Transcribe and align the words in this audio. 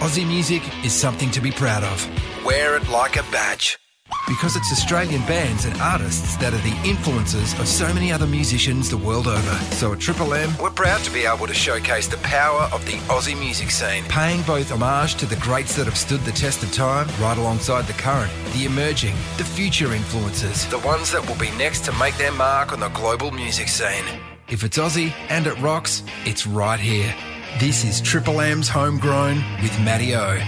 Aussie 0.00 0.26
music 0.26 0.62
is 0.84 0.92
something 0.92 1.30
to 1.30 1.40
be 1.40 1.50
proud 1.50 1.84
of. 1.84 2.44
Wear 2.44 2.76
it 2.76 2.88
like 2.88 3.16
a 3.16 3.22
badge. 3.30 3.78
Because 4.28 4.54
it's 4.54 4.70
Australian 4.70 5.22
bands 5.22 5.64
and 5.64 5.80
artists 5.80 6.36
that 6.36 6.52
are 6.52 6.58
the 6.58 6.88
influences 6.88 7.58
of 7.58 7.66
so 7.66 7.92
many 7.94 8.12
other 8.12 8.26
musicians 8.26 8.90
the 8.90 8.98
world 8.98 9.26
over. 9.26 9.54
So 9.76 9.92
at 9.92 10.00
Triple 10.00 10.34
M, 10.34 10.52
we're 10.60 10.70
proud 10.70 11.00
to 11.04 11.10
be 11.10 11.24
able 11.24 11.46
to 11.46 11.54
showcase 11.54 12.06
the 12.06 12.18
power 12.18 12.68
of 12.72 12.84
the 12.84 12.98
Aussie 13.08 13.38
music 13.38 13.70
scene, 13.70 14.04
paying 14.04 14.42
both 14.42 14.70
homage 14.70 15.14
to 15.16 15.26
the 15.26 15.36
greats 15.36 15.74
that 15.76 15.86
have 15.86 15.96
stood 15.96 16.20
the 16.20 16.32
test 16.32 16.62
of 16.62 16.72
time, 16.72 17.08
right 17.20 17.38
alongside 17.38 17.86
the 17.86 17.94
current, 17.94 18.32
the 18.52 18.66
emerging, 18.66 19.14
the 19.38 19.44
future 19.44 19.94
influences, 19.94 20.66
the 20.68 20.78
ones 20.80 21.12
that 21.12 21.26
will 21.26 21.38
be 21.38 21.50
next 21.52 21.84
to 21.84 21.92
make 21.92 22.16
their 22.18 22.32
mark 22.32 22.72
on 22.72 22.80
the 22.80 22.88
global 22.90 23.30
music 23.30 23.68
scene. 23.68 24.04
If 24.48 24.64
it's 24.64 24.76
Aussie 24.76 25.12
and 25.30 25.46
it 25.46 25.58
rocks, 25.60 26.02
it's 26.26 26.46
right 26.46 26.80
here. 26.80 27.14
This 27.60 27.84
is 27.84 28.00
Triple 28.00 28.40
M's 28.40 28.68
Homegrown 28.68 29.36
with 29.62 29.78
Matty 29.80 30.12
O. 30.16 30.38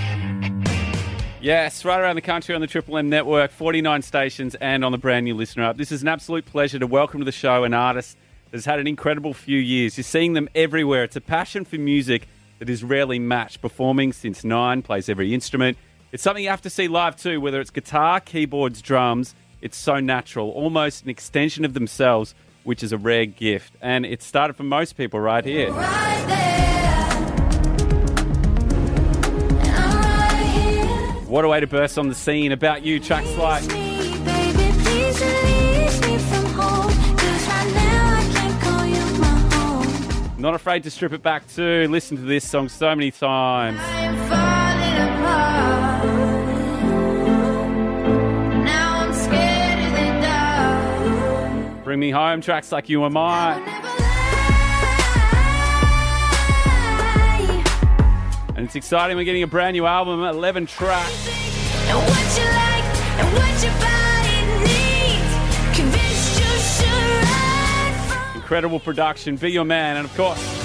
Yes, 1.40 1.84
right 1.84 2.00
around 2.00 2.16
the 2.16 2.20
country 2.20 2.52
on 2.52 2.60
the 2.60 2.66
Triple 2.66 2.98
M 2.98 3.08
network, 3.08 3.52
49 3.52 4.02
stations, 4.02 4.56
and 4.56 4.84
on 4.84 4.90
the 4.90 4.98
brand 4.98 5.24
new 5.24 5.34
listener 5.34 5.62
app. 5.62 5.76
This 5.76 5.92
is 5.92 6.02
an 6.02 6.08
absolute 6.08 6.46
pleasure 6.46 6.80
to 6.80 6.86
welcome 6.86 7.20
to 7.20 7.24
the 7.24 7.30
show 7.30 7.62
an 7.62 7.74
artist 7.74 8.18
that 8.50 8.56
has 8.56 8.64
had 8.64 8.80
an 8.80 8.88
incredible 8.88 9.34
few 9.34 9.56
years. 9.58 9.96
You're 9.96 10.02
seeing 10.02 10.32
them 10.32 10.48
everywhere. 10.56 11.04
It's 11.04 11.14
a 11.14 11.20
passion 11.20 11.64
for 11.64 11.76
music 11.76 12.26
that 12.58 12.68
is 12.68 12.82
rarely 12.82 13.20
matched. 13.20 13.60
Performing 13.62 14.12
since 14.12 14.42
nine, 14.42 14.82
plays 14.82 15.08
every 15.08 15.32
instrument. 15.32 15.78
It's 16.10 16.24
something 16.24 16.42
you 16.42 16.50
have 16.50 16.62
to 16.62 16.70
see 16.70 16.88
live 16.88 17.14
too, 17.14 17.40
whether 17.40 17.60
it's 17.60 17.70
guitar, 17.70 18.18
keyboards, 18.18 18.82
drums. 18.82 19.36
It's 19.62 19.76
so 19.76 20.00
natural, 20.00 20.50
almost 20.50 21.04
an 21.04 21.10
extension 21.10 21.64
of 21.64 21.72
themselves, 21.72 22.34
which 22.64 22.82
is 22.82 22.90
a 22.90 22.98
rare 22.98 23.26
gift. 23.26 23.74
And 23.80 24.04
it 24.04 24.22
started 24.24 24.54
for 24.54 24.64
most 24.64 24.96
people 24.96 25.20
right 25.20 25.44
here. 25.44 25.72
What 31.36 31.44
a 31.44 31.48
way 31.48 31.60
to 31.60 31.66
burst 31.66 31.98
on 31.98 32.08
the 32.08 32.14
scene. 32.14 32.50
About 32.50 32.82
you, 32.82 32.98
tracks 32.98 33.30
like 33.36 33.62
Not 40.38 40.54
Afraid 40.54 40.84
to 40.84 40.90
Strip 40.90 41.12
It 41.12 41.22
Back 41.22 41.46
too. 41.46 41.88
Listen 41.90 42.16
to 42.16 42.22
this 42.22 42.48
song 42.48 42.70
so 42.70 42.96
many 42.96 43.10
times. 43.10 43.78
Bring 51.84 52.00
Me 52.00 52.10
Home, 52.12 52.40
tracks 52.40 52.72
like 52.72 52.88
You 52.88 53.02
Are 53.02 53.10
Mine. 53.10 53.75
And 58.56 58.64
it's 58.64 58.74
exciting, 58.74 59.18
we're 59.18 59.24
getting 59.24 59.42
a 59.42 59.46
brand 59.46 59.74
new 59.74 59.84
album, 59.84 60.22
11 60.22 60.64
tracks. 60.64 61.28
Incredible 68.34 68.80
production, 68.80 69.36
Be 69.36 69.50
Your 69.50 69.66
Man, 69.66 69.98
and 69.98 70.06
of 70.06 70.16
course, 70.16 70.55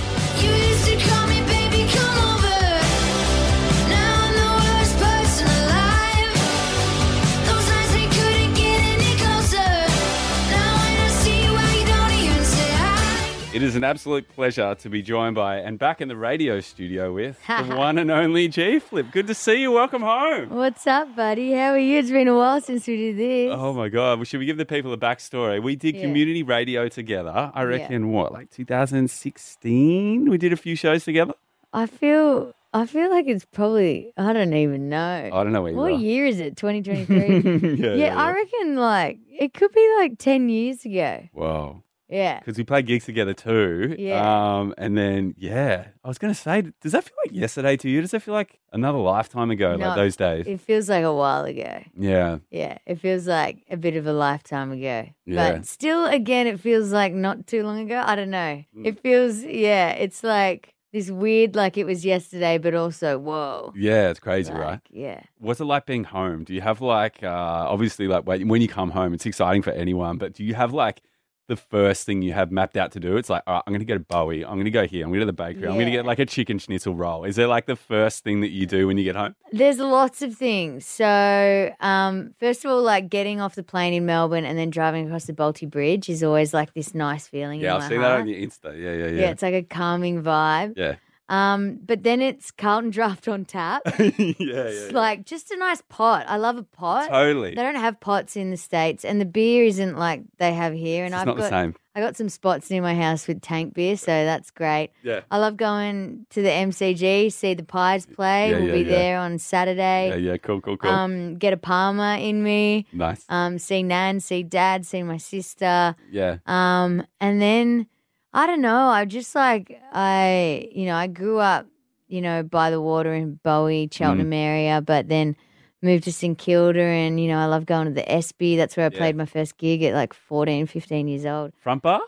it 13.62 13.66
is 13.66 13.76
an 13.76 13.84
absolute 13.84 14.28
pleasure 14.30 14.74
to 14.74 14.90
be 14.90 15.04
joined 15.04 15.36
by 15.36 15.58
and 15.58 15.78
back 15.78 16.02
in 16.02 16.08
the 16.08 16.16
radio 16.16 16.60
studio 16.60 17.14
with 17.14 17.38
the 17.48 17.76
one 17.76 18.00
and 18.00 18.10
only 18.10 18.48
G 18.48 18.80
Flip. 18.80 19.06
Good 19.12 19.28
to 19.28 19.36
see 19.36 19.62
you. 19.62 19.72
Welcome 19.72 20.02
home. 20.02 20.50
What's 20.50 20.88
up, 20.88 21.16
buddy? 21.16 21.52
How 21.54 21.74
are 21.74 21.78
you? 21.78 22.00
It's 22.00 22.10
been 22.10 22.28
a 22.28 22.36
while 22.36 22.60
since 22.60 22.88
we 22.88 22.96
did 22.98 23.18
this. 23.18 23.54
Oh 23.56 23.72
my 23.74 23.88
God. 23.88 24.18
Well, 24.18 24.26
should 24.26 24.40
we 24.40 24.48
give 24.48 24.58
the 24.58 24.66
people 24.66 24.92
a 24.94 24.98
backstory? 24.98 25.62
We 25.62 25.76
did 25.76 25.96
Yeah. 25.96 26.02
community 26.02 26.42
radio 26.42 26.90
together. 26.90 27.52
I 27.54 27.62
reckon, 27.62 28.12
what, 28.12 28.34
like 28.34 28.50
2016? 28.50 30.28
We 30.28 30.40
did 30.40 30.54
a 30.54 30.58
few 30.58 30.76
shows 30.76 31.06
together. 31.06 31.36
I 31.72 31.86
feel 31.86 32.54
I 32.74 32.88
feel 32.88 33.12
like 33.12 33.28
it's 33.28 33.46
probably 33.46 34.12
I 34.18 34.34
don't 34.34 34.54
even 34.56 34.90
know. 34.90 35.30
I 35.32 35.44
don't 35.44 35.52
know 35.54 35.62
where 35.62 35.74
what 35.74 36.00
year 36.00 36.26
is 36.26 36.40
it? 36.40 36.58
2023. 36.58 37.76
yeah, 37.76 37.94
yeah, 37.94 38.18
I 38.20 38.32
reckon 38.32 38.76
like 38.78 39.20
it 39.30 39.54
could 39.54 39.72
be 39.72 39.96
like 40.00 40.18
10 40.18 40.50
years 40.50 40.84
ago. 40.84 41.30
Wow. 41.34 41.84
Yeah. 42.12 42.40
Because 42.40 42.58
we 42.58 42.64
played 42.64 42.86
gigs 42.86 43.06
together 43.06 43.34
too. 43.34 43.96
Yeah. 43.98 44.20
Um, 44.60 44.76
and 44.78 44.98
then, 44.98 45.34
yeah, 45.38 45.88
I 46.04 46.08
was 46.08 46.18
going 46.18 46.34
to 46.34 46.40
say, 46.40 46.64
does 46.82 46.92
that 46.92 47.06
feel 47.06 47.16
like 47.26 47.34
yesterday 47.34 47.78
to 47.78 47.90
you? 47.90 48.02
Does 48.02 48.12
that 48.12 48.22
feel 48.22 48.34
like 48.34 48.60
another 48.74 48.98
lifetime 48.98 49.50
ago, 49.50 49.76
No, 49.78 49.88
like 49.88 49.96
those 49.96 50.16
days? 50.18 50.46
It 50.46 50.60
feels 50.62 50.90
like 50.90 51.04
a 51.06 51.14
while 51.14 51.46
ago. 51.46 51.84
yeah. 51.98 52.40
Yeah, 52.52 52.78
it 52.86 53.00
feels 53.00 53.28
like 53.28 53.64
a 53.70 53.78
bit 53.78 53.96
of 53.96 54.06
a 54.06 54.14
lifetime 54.14 54.72
ago. 54.72 55.08
Yeah. 55.26 55.54
But 55.54 55.66
still 55.66 56.06
again 56.06 56.48
it 56.48 56.60
feels 56.60 56.92
like 56.92 57.14
not 57.14 57.48
too 57.48 57.64
long 57.64 57.80
ago. 57.80 58.04
I 58.06 58.16
don't 58.16 58.30
know. 58.30 58.64
Mm. 58.78 58.86
It 58.86 59.00
feels 59.00 59.42
yeah, 59.44 59.92
it's 59.92 60.24
like 60.24 60.74
this 60.92 61.10
weird 61.10 61.56
like 61.56 61.78
it 61.78 61.86
was 61.86 62.04
yesterday 62.04 62.58
but 62.58 62.74
also 62.76 63.18
whoa. 63.18 63.72
Yeah, 63.78 64.10
it's 64.10 64.20
crazy, 64.20 64.52
Like, 64.52 64.62
right? 64.62 64.80
Yeah. 64.90 65.22
What's 65.38 65.62
it 65.62 65.66
like 65.66 65.86
being 65.86 66.04
home? 66.04 66.44
Do 66.44 66.54
you 66.54 66.60
have 66.62 66.82
like, 66.82 67.24
uh, 67.24 67.28
obviously, 67.70 68.08
like 68.10 68.26
when 68.28 68.48
when 68.50 68.62
you 68.62 68.68
come 68.68 68.90
home, 68.92 69.14
it's 69.14 69.26
exciting 69.26 69.62
for 69.62 69.72
anyone, 69.72 70.18
but 70.18 70.34
do 70.34 70.44
you 70.44 70.54
have 70.56 70.74
like 70.74 71.02
the 71.52 71.58
first 71.58 72.06
thing 72.06 72.22
you 72.22 72.32
have 72.34 72.50
mapped 72.52 72.78
out 72.78 72.92
to 72.94 73.00
do? 73.00 73.18
It's 73.18 73.30
like, 73.30 73.44
all 73.46 73.56
right, 73.56 73.64
I'm 73.68 73.72
going 73.74 73.80
to 73.82 73.86
go 73.86 73.96
to 73.96 74.00
Bowie. 74.00 74.44
I'm 74.46 74.54
going 74.54 74.66
to 74.66 74.72
go 74.72 74.88
here. 74.88 75.04
I'm 75.06 75.10
going 75.12 75.20
to 75.20 75.26
the 75.26 75.34
bakery. 75.34 75.68
I'm 75.68 75.74
going 75.74 75.86
to 75.88 75.92
Yeah. 75.92 75.98
get 76.00 76.06
like 76.06 76.20
a 76.20 76.26
chicken 76.26 76.58
schnitzel 76.60 76.96
roll. 76.96 77.24
Is 77.26 77.36
there 77.36 77.48
like 77.48 77.66
the 77.66 77.76
first 77.76 78.24
thing 78.24 78.42
that 78.42 78.52
you 78.52 78.66
do 78.66 78.88
when 78.88 78.98
you 78.98 79.04
get 79.04 79.16
home? 79.16 79.36
There's 79.52 79.80
lots 79.80 80.22
of 80.22 80.36
things. 80.36 80.86
So, 80.86 81.74
um, 81.82 82.34
first 82.40 82.64
of 82.64 82.72
all, 82.72 82.82
like 82.82 83.10
getting 83.10 83.42
off 83.42 83.56
the 83.56 83.64
plane 83.64 83.94
in 83.94 84.06
Melbourne 84.06 84.46
and 84.46 84.58
then 84.58 84.70
driving 84.70 85.06
across 85.08 85.26
the 85.26 85.34
Bolte 85.34 85.70
Bridge 85.70 86.10
is 86.10 86.24
always 86.24 86.54
like 86.54 86.74
this 86.74 86.96
nice 86.96 87.28
feeling. 87.28 87.60
Yeah, 87.60 87.72
in 87.72 87.76
I've 87.76 87.82
my 87.82 87.90
seen 87.90 88.02
that 88.02 88.08
heart. 88.08 88.22
on 88.22 88.28
your 88.30 88.40
Insta. 88.40 88.74
Yeah, 88.78 88.94
yeah, 88.94 89.06
Yeah. 89.08 89.22
yeah. 89.22 89.30
it's 89.32 89.42
like 89.44 89.54
a 89.54 89.64
calming 89.64 90.24
vibe. 90.24 90.78
Yeah. 90.78 90.96
Um, 91.32 91.80
but 91.86 92.04
then 92.04 92.22
it's 92.22 92.52
Carlton 92.52 92.92
Draught 92.92 93.32
on 93.32 93.46
tap. 93.46 93.82
yeah, 94.00 94.12
yeah, 94.18 94.64
It's 94.64 94.92
yeah. 94.92 94.98
like 94.98 95.26
just 95.26 95.50
a 95.52 95.58
nice 95.58 95.82
pot. 95.88 96.26
I 96.28 96.36
love 96.38 96.58
a 96.58 96.64
pot. 96.64 97.10
Totally. 97.10 97.52
They 97.56 97.62
don't 97.64 97.76
have 97.76 98.00
pots 98.02 98.36
in 98.36 98.52
the 98.52 98.58
states, 98.58 99.06
and 99.06 99.22
the 99.22 99.26
beer 99.26 99.64
isn't 99.64 99.98
like 99.98 100.24
they 100.38 100.54
have 100.54 100.74
here. 100.74 101.06
And 101.06 101.14
It's 101.14 101.22
I've 101.22 101.28
not 101.28 101.38
got 101.38 101.44
the 101.44 101.50
same. 101.50 101.76
I 101.94 102.00
got 102.00 102.16
some 102.16 102.30
spots 102.30 102.70
near 102.70 102.82
my 102.82 102.96
house 102.96 103.28
with 103.28 103.42
tank 103.42 103.74
beer, 103.74 103.98
so 103.98 104.06
that's 104.12 104.50
great. 104.50 104.92
Yeah. 105.04 105.22
I 105.30 105.40
love 105.40 105.58
going 105.58 106.26
to 106.30 106.42
the 106.42 106.48
MCG, 106.50 107.32
see 107.34 107.54
the 107.54 107.64
Pies 107.64 108.06
play. 108.06 108.52
Yeah, 108.52 108.58
we'll 108.60 108.68
yeah, 108.68 108.74
be 108.74 108.80
yeah. 108.82 108.90
there 108.90 109.20
on 109.20 109.38
Saturday. 109.40 110.10
Yeah, 110.10 110.16
yeah. 110.32 110.38
Cool, 110.38 110.62
cool, 110.62 110.78
cool. 110.78 110.90
Um, 110.90 111.36
get 111.36 111.52
a 111.52 111.58
parma 111.58 112.18
in 112.20 112.44
me. 112.44 112.86
nice. 112.94 113.26
Um, 113.28 113.60
see 113.60 113.84
Nan, 113.84 114.22
see 114.22 114.42
Dad, 114.44 114.86
see 114.86 115.04
my 115.04 115.18
sister. 115.18 115.96
yeah. 116.10 116.38
Um, 116.46 117.06
and 117.20 117.42
then 117.42 117.88
I 118.34 118.48
don't 118.48 118.62
know. 118.62 118.88
I 118.88 119.06
just 119.06 119.36
like 119.36 119.80
I, 119.94 120.70
you 120.72 120.86
know, 120.86 120.96
I 120.96 121.08
grew 121.08 121.40
up, 121.40 121.68
you 122.08 122.22
know, 122.22 122.44
by 122.44 122.70
the 122.70 122.82
water 122.82 123.14
in 123.14 123.40
Bowie, 123.44 123.88
Mm. 123.88 123.94
Cheltenham 123.94 124.34
area, 124.34 124.82
but 124.82 125.08
then 125.10 125.36
moved 125.82 126.04
to 126.06 126.14
St 126.14 126.38
Kilda, 126.38 126.80
and 126.82 127.20
you 127.20 127.28
know, 127.28 127.38
I 127.40 127.46
love 127.46 127.66
going 127.66 127.88
to 127.88 127.94
the 127.94 128.10
Espy. 128.10 128.56
That's 128.56 128.78
where 128.78 128.86
I 128.86 128.90
Yeah. 128.94 128.98
played 129.00 129.16
my 129.16 129.26
first 129.26 129.58
gig 129.58 129.84
at 129.84 129.94
like 129.94 130.14
14, 130.14 130.66
15 130.68 131.08
years 131.08 131.26
old. 131.26 131.52
Front 131.62 131.82
bar? 131.82 132.02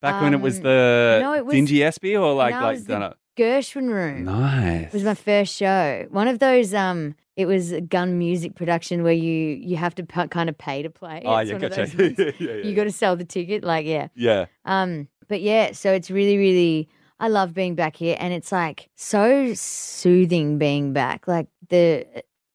Back 0.00 0.22
when 0.22 0.32
it 0.32 0.40
was 0.40 0.56
Um, 0.58 0.62
the 0.62 1.18
no, 1.22 1.34
it 1.34 1.44
was- 1.44 1.54
dingy 1.54 1.82
Espy 1.82 2.16
or 2.16 2.32
like 2.34 2.54
no, 2.54 2.60
it 2.60 2.62
like 2.62 2.72
was 2.76 2.84
the 2.84 2.92
done 2.94 3.02
it? 3.02 3.16
Gershwin 3.36 3.88
Room. 3.92 4.24
Nice. 4.24 4.86
It 4.86 4.92
was 4.94 5.04
my 5.04 5.14
first 5.14 5.54
show. 5.56 6.06
One 6.10 6.26
of 6.28 6.38
those. 6.38 6.72
Um, 6.74 7.14
it 7.36 7.46
was 7.46 7.72
a 7.72 7.80
gun 7.80 8.18
music 8.18 8.54
production 8.54 9.02
where 9.02 9.12
you 9.12 9.32
you 9.32 9.76
have 9.76 9.94
to 9.96 10.04
p- 10.04 10.28
kind 10.28 10.48
of 10.48 10.56
pay 10.58 10.82
to 10.82 10.90
play. 10.90 11.22
Oh 11.24 11.36
It's 11.36 11.48
yeah, 11.48 11.54
one 11.56 11.64
of 11.64 11.70
gotcha. 11.70 11.96
those 11.96 11.96
ones. 11.96 12.18
yeah, 12.18 12.30
yeah, 12.38 12.54
yeah, 12.56 12.64
You 12.66 12.74
got 12.74 12.84
to 12.84 12.90
sell 12.92 13.16
the 13.16 13.24
ticket. 13.24 13.62
Like 13.64 13.86
yeah. 13.86 14.08
Yeah. 14.14 14.46
Um, 14.64 15.08
but 15.30 15.40
yeah, 15.40 15.72
so 15.72 15.90
it's 15.92 16.10
really, 16.10 16.36
really, 16.36 16.88
I 17.18 17.28
love 17.28 17.54
being 17.54 17.74
back 17.74 17.96
here, 17.96 18.16
and 18.20 18.34
it's 18.34 18.52
like 18.52 18.90
so 18.96 19.54
soothing 19.54 20.58
being 20.58 20.92
back. 20.92 21.26
Like 21.26 21.46
the 21.68 22.06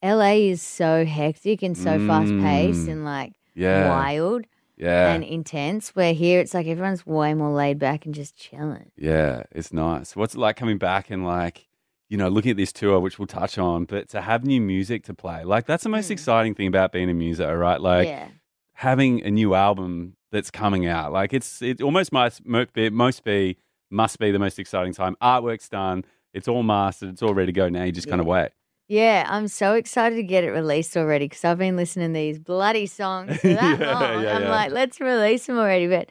LA 0.03 0.33
is 0.53 0.61
so 0.61 1.05
hectic 1.05 1.63
and 1.63 1.75
so 1.75 1.97
fast 2.07 2.31
paced 2.37 2.85
Mm. 2.87 2.91
and 2.91 3.05
like 3.05 3.33
Yeah. 3.55 3.89
wild 3.89 4.45
Yeah. 4.77 5.13
and 5.13 5.23
intense. 5.23 5.95
Where 5.95 6.13
here 6.13 6.39
it's 6.41 6.53
like 6.53 6.67
everyone's 6.67 7.05
way 7.05 7.33
more 7.33 7.51
laid 7.51 7.79
back 7.79 8.05
and 8.05 8.13
just 8.13 8.35
chilling. 8.35 8.91
Yeah, 8.97 9.43
it's 9.51 9.71
nice. 9.73 10.15
What's 10.15 10.35
it 10.35 10.39
like 10.39 10.57
coming 10.57 10.77
back 10.77 11.09
and 11.09 11.25
like, 11.25 11.67
you 12.09 12.17
know, 12.17 12.27
looking 12.29 12.51
at 12.51 12.57
this 12.57 12.73
tour, 12.73 12.99
which 12.99 13.17
we'll 13.17 13.25
touch 13.27 13.57
on, 13.57 13.85
but 13.85 14.09
to 14.09 14.21
have 14.21 14.45
new 14.45 14.61
music 14.61 15.03
to 15.05 15.13
play, 15.13 15.43
like 15.43 15.65
that's 15.65 15.83
the 15.83 15.89
most 15.89 16.09
Mm. 16.09 16.11
exciting 16.11 16.53
thing 16.55 16.67
about 16.67 16.91
being 16.91 17.09
a 17.09 17.13
muser, 17.13 17.57
right? 17.57 17.79
Like 17.81 18.07
yeah, 18.09 18.27
having 18.73 19.23
a 19.23 19.31
new 19.31 19.55
album 19.55 20.14
that's 20.31 20.51
coming 20.51 20.85
out, 20.87 21.13
like 21.13 21.33
it's 21.33 21.61
it 21.61 21.81
almost 21.81 22.11
must 22.11 22.41
be, 22.73 22.89
most 22.89 23.23
be 23.23 23.57
must 23.91 24.19
be 24.19 24.31
the 24.31 24.39
most 24.39 24.59
exciting 24.59 24.93
time. 24.93 25.15
Artwork's 25.21 25.69
done, 25.69 26.03
it's 26.33 26.47
all 26.47 26.63
mastered, 26.63 27.09
it's 27.09 27.21
all 27.21 27.33
ready 27.33 27.47
to 27.47 27.55
go. 27.55 27.69
Now 27.69 27.83
you 27.83 27.91
just 27.91 28.07
kind 28.09 28.19
of 28.19 28.27
wait. 28.27 28.49
yeah. 28.87 29.25
I'm 29.29 29.47
so 29.47 29.73
excited 29.75 30.15
to 30.15 30.23
get 30.23 30.43
it 30.43 30.51
released 30.51 30.97
already 30.97 31.25
because 31.25 31.45
I've 31.45 31.57
been 31.57 31.75
listening 31.77 32.09
to 32.09 32.13
these 32.13 32.39
bloody 32.39 32.85
songs 32.87 33.37
for 33.41 33.47
that 33.49 33.79
Yeah, 33.79 33.93
long. 33.93 34.23
yeah, 34.23 34.35
I'm 34.35 34.41
yeah. 34.43 34.49
like, 34.51 34.71
let's 34.71 34.99
release 34.99 35.45
them 35.45 35.57
already. 35.57 35.87
But 35.87 36.09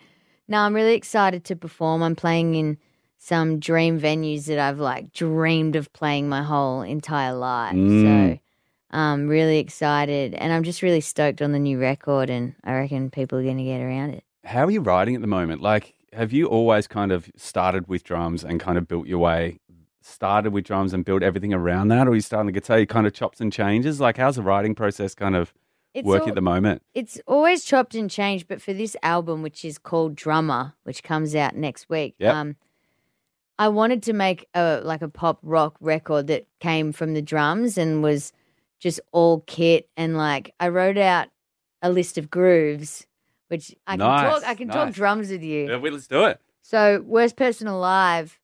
no, 0.49 0.59
I'm 0.61 0.75
really 0.75 0.95
excited 0.95 1.45
to 1.47 1.57
perform. 1.57 2.03
I'm 2.03 2.17
playing 2.17 2.55
in 2.55 2.79
some 3.19 3.59
dream 3.59 3.99
venues 4.01 4.45
that 4.47 4.59
I've 4.59 4.79
like 4.79 5.13
dreamed 5.13 5.77
of 5.77 5.93
playing 5.93 6.29
my 6.29 6.43
whole 6.43 6.83
entire 6.83 7.33
life. 7.35 7.75
Mm. 7.75 8.35
So 8.35 8.41
I'm 8.95 9.29
really 9.29 9.59
excited 9.59 10.35
and 10.35 10.53
I'm 10.53 10.63
just 10.63 10.83
really 10.83 11.01
stoked 11.01 11.43
on 11.43 11.53
the 11.53 11.59
new 11.59 11.79
record 11.81 12.31
and 12.31 12.55
I 12.65 12.75
reckon 12.75 13.11
people 13.11 13.39
are 13.39 13.43
going 13.43 13.59
to 13.59 13.65
get 13.65 13.81
around 13.81 14.11
it. 14.15 14.25
How 14.45 14.65
are 14.65 14.71
you 14.71 14.81
writing 14.81 15.15
at 15.15 15.21
the 15.21 15.27
moment? 15.27 15.61
Like, 15.63 15.95
have 16.13 16.33
you 16.33 16.47
always 16.47 16.87
kind 16.87 17.11
of 17.11 17.29
started 17.37 17.89
with 17.89 18.05
drums 18.05 18.45
and 18.45 18.61
kind 18.61 18.79
of 18.79 18.87
built 18.87 19.07
your 19.07 19.19
way? 19.19 19.59
Started 20.01 20.53
with 20.53 20.65
drums 20.65 20.93
and 20.93 21.05
built 21.05 21.23
everything 21.23 21.53
around 21.55 21.89
that, 21.89 22.07
or 22.07 22.11
are 22.11 22.15
you 22.15 22.21
starting 22.21 22.47
the 22.47 22.53
guitar? 22.53 22.79
You 22.79 22.87
kind 22.87 23.07
of 23.07 23.15
chops 23.15 23.41
and 23.41 23.51
changes. 23.53 24.01
Like, 24.01 24.17
how's 24.19 24.37
the 24.37 24.43
writing 24.43 24.75
process 24.75 25.15
kind 25.15 25.35
of 25.35 25.53
It's 25.95 26.05
working 26.07 26.25
all- 26.25 26.29
at 26.29 26.35
the 26.35 26.43
moment? 26.43 26.83
It's 26.95 27.19
always 27.27 27.65
chopped 27.65 27.95
and 27.95 28.11
changed, 28.11 28.47
but 28.47 28.61
for 28.63 28.75
this 28.75 28.97
album, 29.03 29.43
which 29.43 29.65
is 29.65 29.79
called 29.79 30.15
Drummer, 30.15 30.75
which 30.85 31.03
comes 31.03 31.35
out 31.35 31.57
next 31.57 31.89
week, 31.89 32.15
Yep. 32.19 32.35
um, 32.35 32.57
I 33.59 33.69
wanted 33.69 34.03
to 34.05 34.13
make 34.13 34.47
a 34.55 34.83
like 34.85 35.01
a 35.03 35.09
pop 35.09 35.39
rock 35.43 35.77
record 35.81 36.27
that 36.27 36.47
came 36.61 36.93
from 36.93 37.15
the 37.15 37.23
drums 37.23 37.79
and 37.79 38.03
was 38.03 38.33
just 38.85 39.01
all 39.13 39.41
kit 39.47 39.89
and 39.97 40.15
like 40.17 40.55
I 40.61 40.69
wrote 40.69 40.99
out 40.99 41.29
a 41.81 41.89
list 41.91 42.19
of 42.19 42.31
grooves, 42.31 43.07
which 43.49 43.75
I 43.87 43.93
can 43.93 44.01
Nice, 44.01 44.41
talk. 44.41 44.45
I 44.47 44.55
can 44.55 44.69
talk 44.69 44.87
nice. 44.89 44.95
drums 44.95 45.31
with 45.31 45.43
you. 45.43 45.71
Yeah, 45.71 45.77
well, 45.77 45.93
let's 45.93 46.07
do 46.07 46.25
it. 46.25 46.39
So 46.61 47.03
worst 47.07 47.35
person 47.37 47.67
alive, 47.67 48.39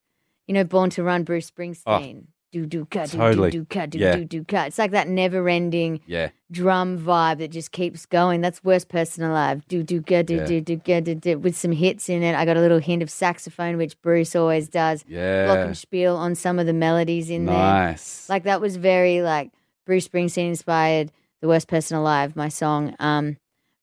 you 0.47 0.55
know, 0.55 0.63
Born 0.63 0.89
to 0.91 1.03
Run, 1.03 1.23
Bruce 1.23 1.51
oh, 1.55 1.61
Springsteen. 1.61 2.23
Do 2.51 2.65
do 2.65 2.85
cut, 2.85 3.11
do 3.11 3.17
Oh. 3.17 3.21
Totally. 3.29 3.51
do 3.51 3.59
do 3.59 3.65
cut, 3.65 3.89
do 3.91 3.99
Yeah. 3.99 4.15
do 4.15 4.25
do 4.25 4.43
cut. 4.43 4.67
It's 4.67 4.79
like 4.79 4.91
that 4.91 5.07
never 5.07 5.47
ending 5.47 6.01
Yeah, 6.07 6.29
drum 6.51 6.97
vibe 6.99 7.37
that 7.37 7.49
just 7.51 7.71
keeps 7.71 8.05
going. 8.07 8.41
That's 8.41 8.63
worst 8.63 8.89
person 8.89 9.23
alive. 9.23 9.65
Do 9.67 9.83
do 9.83 10.01
ga 10.01 10.23
do 10.23 10.35
Yeah. 10.37 10.45
do 10.45 10.59
do 10.59 10.75
ga 10.75 10.99
do 11.01 11.13
do 11.15 11.37
with 11.37 11.55
some 11.55 11.71
hits 11.71 12.09
in 12.09 12.23
it. 12.23 12.35
I 12.35 12.43
got 12.45 12.57
a 12.57 12.59
little 12.59 12.79
hint 12.79 13.03
of 13.03 13.09
saxophone, 13.11 13.77
which 13.77 13.95
Bruce 14.01 14.35
always 14.35 14.67
does. 14.67 15.05
yeah. 15.07 15.45
Glockenspiel 15.47 16.15
on 16.17 16.33
some 16.35 16.57
of 16.59 16.65
the 16.65 16.73
melodies 16.73 17.29
in 17.29 17.45
there. 17.45 17.55
nice. 17.55 18.27
Like 18.27 18.43
that 18.43 18.59
was 18.59 18.75
very 18.75 19.21
like 19.21 19.51
Bruce 19.85 20.07
Springsteen 20.07 20.49
inspired. 20.49 21.11
The 21.41 21.47
worst 21.47 21.67
person 21.67 21.97
alive, 21.97 22.35
my 22.35 22.49
song. 22.49 22.95
Um, 22.99 23.37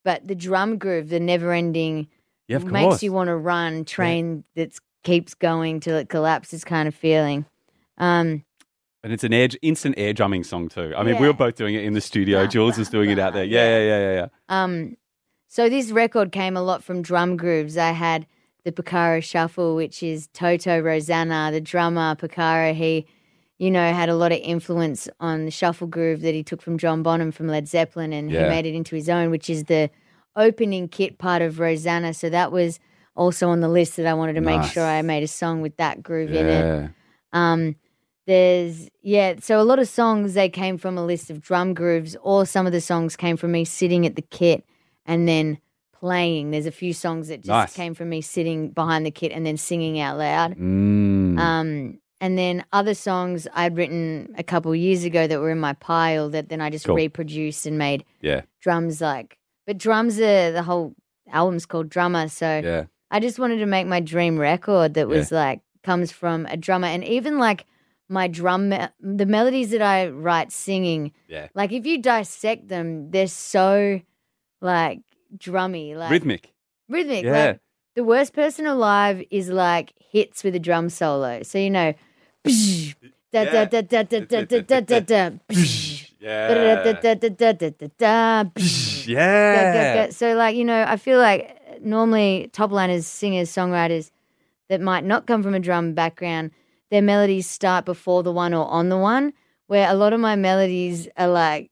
but 0.05 0.27
the 0.27 0.35
drum 0.35 0.79
groove, 0.79 1.09
the 1.09 1.19
never 1.21 1.53
ending, 1.53 2.09
yeah, 2.47 2.59
makes 2.59 2.71
course. 2.85 3.03
you 3.03 3.13
want 3.13 3.29
to 3.29 3.37
run. 3.37 3.85
Train 3.85 4.45
that 4.55 4.79
keeps 5.03 5.35
going 5.35 5.81
till 5.81 5.97
it 5.97 6.09
collapses, 6.09 6.65
kind 6.65 6.87
of 6.87 6.95
feeling. 6.95 7.45
Um, 7.99 8.45
and 9.03 9.13
it's 9.13 9.25
an 9.25 9.33
air, 9.33 9.49
instant 9.63 9.95
air 9.99 10.13
drumming 10.13 10.45
song 10.45 10.69
too. 10.69 10.93
I 10.97 11.03
mean, 11.03 11.17
we 11.17 11.23
Yeah. 11.23 11.29
were 11.29 11.33
both 11.33 11.57
doing 11.57 11.75
it 11.75 11.85
in 11.85 11.95
the 11.95 12.01
studio. 12.01 12.45
Bah, 12.45 12.47
Jules 12.51 12.77
bah, 12.79 12.85
doing 12.91 13.11
it 13.11 13.19
out 13.19 13.33
there. 13.33 13.45
Yeah, 13.57 13.79
yeah, 13.79 13.85
yeah, 13.85 13.99
yeah. 14.01 14.15
yeah. 14.15 14.27
Um, 14.49 14.97
so 15.49 15.69
this 15.69 15.91
record 15.91 16.31
came 16.33 16.57
a 16.57 16.63
lot 16.63 16.83
from 16.85 17.03
drum 17.03 17.37
grooves. 17.37 17.77
I 17.77 17.91
had 17.93 18.27
the 18.65 18.73
Porcaro 18.73 19.23
Shuffle, 19.23 19.75
which 19.75 20.03
is 20.03 20.29
Toto 20.33 20.79
Rosanna, 20.81 21.51
the 21.53 21.61
drummer 21.61 22.15
Porcaro. 22.17 22.75
He, 22.75 23.07
you 23.59 23.71
know, 23.71 23.93
had 23.93 24.09
a 24.09 24.15
lot 24.15 24.31
of 24.33 24.39
influence 24.39 25.09
on 25.21 25.45
the 25.45 25.51
shuffle 25.51 25.87
groove 25.89 26.21
that 26.23 26.35
he 26.35 26.43
took 26.45 26.63
from 26.63 26.79
John 26.79 27.03
Bonham 27.03 27.33
from 27.33 27.49
Led 27.49 27.67
Zeppelin, 27.69 28.13
and 28.13 28.31
Yeah. 28.31 28.45
he 28.45 28.49
made 28.49 28.67
it 28.67 28.75
into 28.75 28.95
his 28.97 29.09
own, 29.09 29.31
which 29.31 29.51
is 29.51 29.65
the 29.65 29.91
opening 30.37 30.89
kit 30.89 31.19
part 31.19 31.43
of 31.43 31.59
Rosanna. 31.59 32.15
So 32.15 32.31
that 32.31 32.53
was 32.53 32.79
also 33.17 33.49
on 33.49 33.61
the 33.61 33.69
list 33.69 33.97
that 33.97 34.07
I 34.07 34.15
wanted 34.15 34.35
to 34.35 34.41
make 34.41 34.63
sure 34.63 34.85
I 34.85 35.03
made 35.03 35.25
a 35.25 35.29
song 35.29 35.61
with 35.61 35.77
that 35.79 36.03
groove 36.05 36.31
in 36.33 36.47
it. 36.47 36.91
Um, 37.33 37.75
there's 38.27 38.89
yeah, 39.03 39.35
so 39.41 39.61
a 39.61 39.65
lot 39.65 39.79
of 39.79 39.89
songs 39.89 40.35
they 40.35 40.49
came 40.49 40.77
from 40.79 40.97
a 40.99 41.05
list 41.05 41.31
of 41.31 41.41
drum 41.41 41.75
grooves, 41.75 42.17
or 42.23 42.47
some 42.47 42.67
of 42.67 42.73
the 42.73 42.81
songs 42.81 43.17
came 43.17 43.37
from 43.37 43.53
me 43.53 43.65
sitting 43.65 44.07
at 44.07 44.15
the 44.17 44.23
kit 44.23 44.65
and 45.07 45.27
then 45.27 45.59
playing. 45.99 46.51
There's 46.53 46.67
a 46.67 46.71
few 46.71 46.93
songs 46.93 47.29
that 47.29 47.39
just 47.39 47.49
Nice. 47.49 47.75
came 47.75 47.95
from 47.95 48.11
me 48.11 48.21
sitting 48.21 48.71
behind 48.71 49.05
the 49.05 49.11
kit 49.11 49.33
and 49.33 49.45
then 49.45 49.57
singing 49.57 49.99
out 49.99 50.17
loud. 50.19 50.57
Mm. 50.57 51.39
Um, 51.39 51.99
and 52.21 52.37
then 52.39 52.65
other 52.73 52.95
songs 52.95 53.47
I'd 53.55 53.77
written 53.77 54.35
a 54.37 54.43
couple 54.43 54.75
years 54.75 55.05
ago 55.05 55.27
that 55.27 55.39
were 55.41 55.51
in 55.51 55.61
my 55.61 55.73
pile 55.75 56.29
that 56.31 56.49
then 56.49 56.61
I 56.61 56.71
just 56.71 56.87
Cool. 56.87 56.97
reproduced 56.97 57.67
and 57.67 57.79
made 57.79 58.05
yeah, 58.21 58.43
drums 58.61 59.01
like. 59.01 59.39
But 59.67 59.79
drums 59.79 60.19
are 60.21 60.51
the 60.53 60.63
whole 60.63 60.95
album's 61.31 61.67
called 61.67 61.89
Drummer, 61.91 62.29
so 62.29 62.61
yeah. 62.65 62.85
I 63.11 63.21
just 63.21 63.39
wanted 63.39 63.59
to 63.59 63.67
make 63.67 63.87
my 63.87 64.01
dream 64.01 64.39
record 64.39 64.95
that 64.95 65.09
was 65.09 65.31
like 65.33 65.61
comes 65.83 66.11
from 66.13 66.47
a 66.47 66.57
drummer, 66.57 66.89
and 66.89 67.05
even 67.05 67.39
like 67.39 67.65
my 68.11 68.27
drum, 68.27 68.71
me- 68.71 68.89
the 69.01 69.27
melodies 69.27 69.71
that 69.71 69.83
I 69.83 70.09
write 70.09 70.51
singing, 70.53 71.13
Yeah. 71.29 71.49
like 71.55 71.73
if 71.73 71.85
you 71.87 72.01
dissect 72.01 72.69
them, 72.69 73.11
they're 73.11 73.27
so 73.27 74.01
like 74.61 75.01
drummy, 75.37 75.95
like 75.95 76.11
Rhythmic. 76.11 76.53
rhythmic. 76.89 77.25
Yeah. 77.25 77.45
Like 77.47 77.61
the 77.95 78.05
worst 78.05 78.33
person 78.33 78.67
alive 78.67 79.23
is 79.31 79.49
like 79.51 79.93
hits 79.99 80.43
with 80.43 80.55
a 80.55 80.59
drum 80.59 80.89
solo, 80.89 81.43
so 81.43 81.59
you 81.59 81.71
know, 81.71 81.93
yeah. 89.95 90.11
So, 90.11 90.35
like, 90.35 90.57
you 90.57 90.65
know, 90.65 90.85
I 90.87 90.97
feel 90.97 91.19
like 91.19 91.81
normally 91.81 92.51
top 92.53 92.71
liners, 92.73 93.07
singers, 93.07 93.51
songwriters 93.51 94.11
that 94.69 94.81
might 94.81 95.05
not 95.05 95.27
come 95.27 95.43
from 95.43 95.55
a 95.55 95.61
drum 95.61 95.95
background, 95.95 96.51
their 96.91 97.03
melodies 97.03 97.49
start 97.49 97.85
before 97.85 98.23
the 98.23 98.33
one 98.33 98.55
or 98.55 98.67
on 98.67 98.89
the 98.89 98.97
one, 98.99 99.33
where 99.67 99.89
a 99.91 99.95
lot 99.95 100.13
of 100.13 100.21
my 100.21 100.37
melodies 100.37 101.09
are 101.17 101.29
like, 101.29 101.71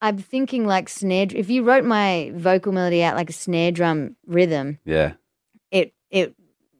I'm 0.00 0.18
thinking 0.18 0.66
like 0.66 0.88
snare. 0.88 1.26
If 1.34 1.48
you 1.50 1.62
wrote 1.62 1.84
my 1.84 2.30
vocal 2.34 2.72
melody 2.72 3.02
out 3.02 3.16
like 3.16 3.30
a 3.30 3.32
snare 3.32 3.72
drum 3.72 4.16
rhythm, 4.26 4.78
yeah, 4.84 5.14
it 5.70 5.94
it 6.10 6.34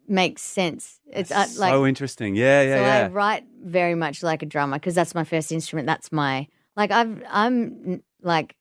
makes 0.08 0.42
sense. 0.42 1.00
It's 1.06 1.30
uh, 1.30 1.34
That's 1.36 1.58
like 1.58 1.72
so 1.72 1.86
interesting. 1.86 2.34
Yeah, 2.34 2.62
yeah, 2.62 2.76
so 2.76 3.06
I 3.06 3.08
write 3.08 3.44
very 3.62 3.94
much 3.94 4.22
like 4.22 4.42
a 4.42 4.46
drummer 4.46 4.76
because 4.76 4.94
that's 4.94 5.14
my 5.14 5.24
first 5.24 5.52
instrument. 5.52 5.86
That's 5.86 6.12
my 6.12 6.46
like 6.76 6.90
I've 6.90 7.22
I'm 7.30 8.02
like 8.22 8.56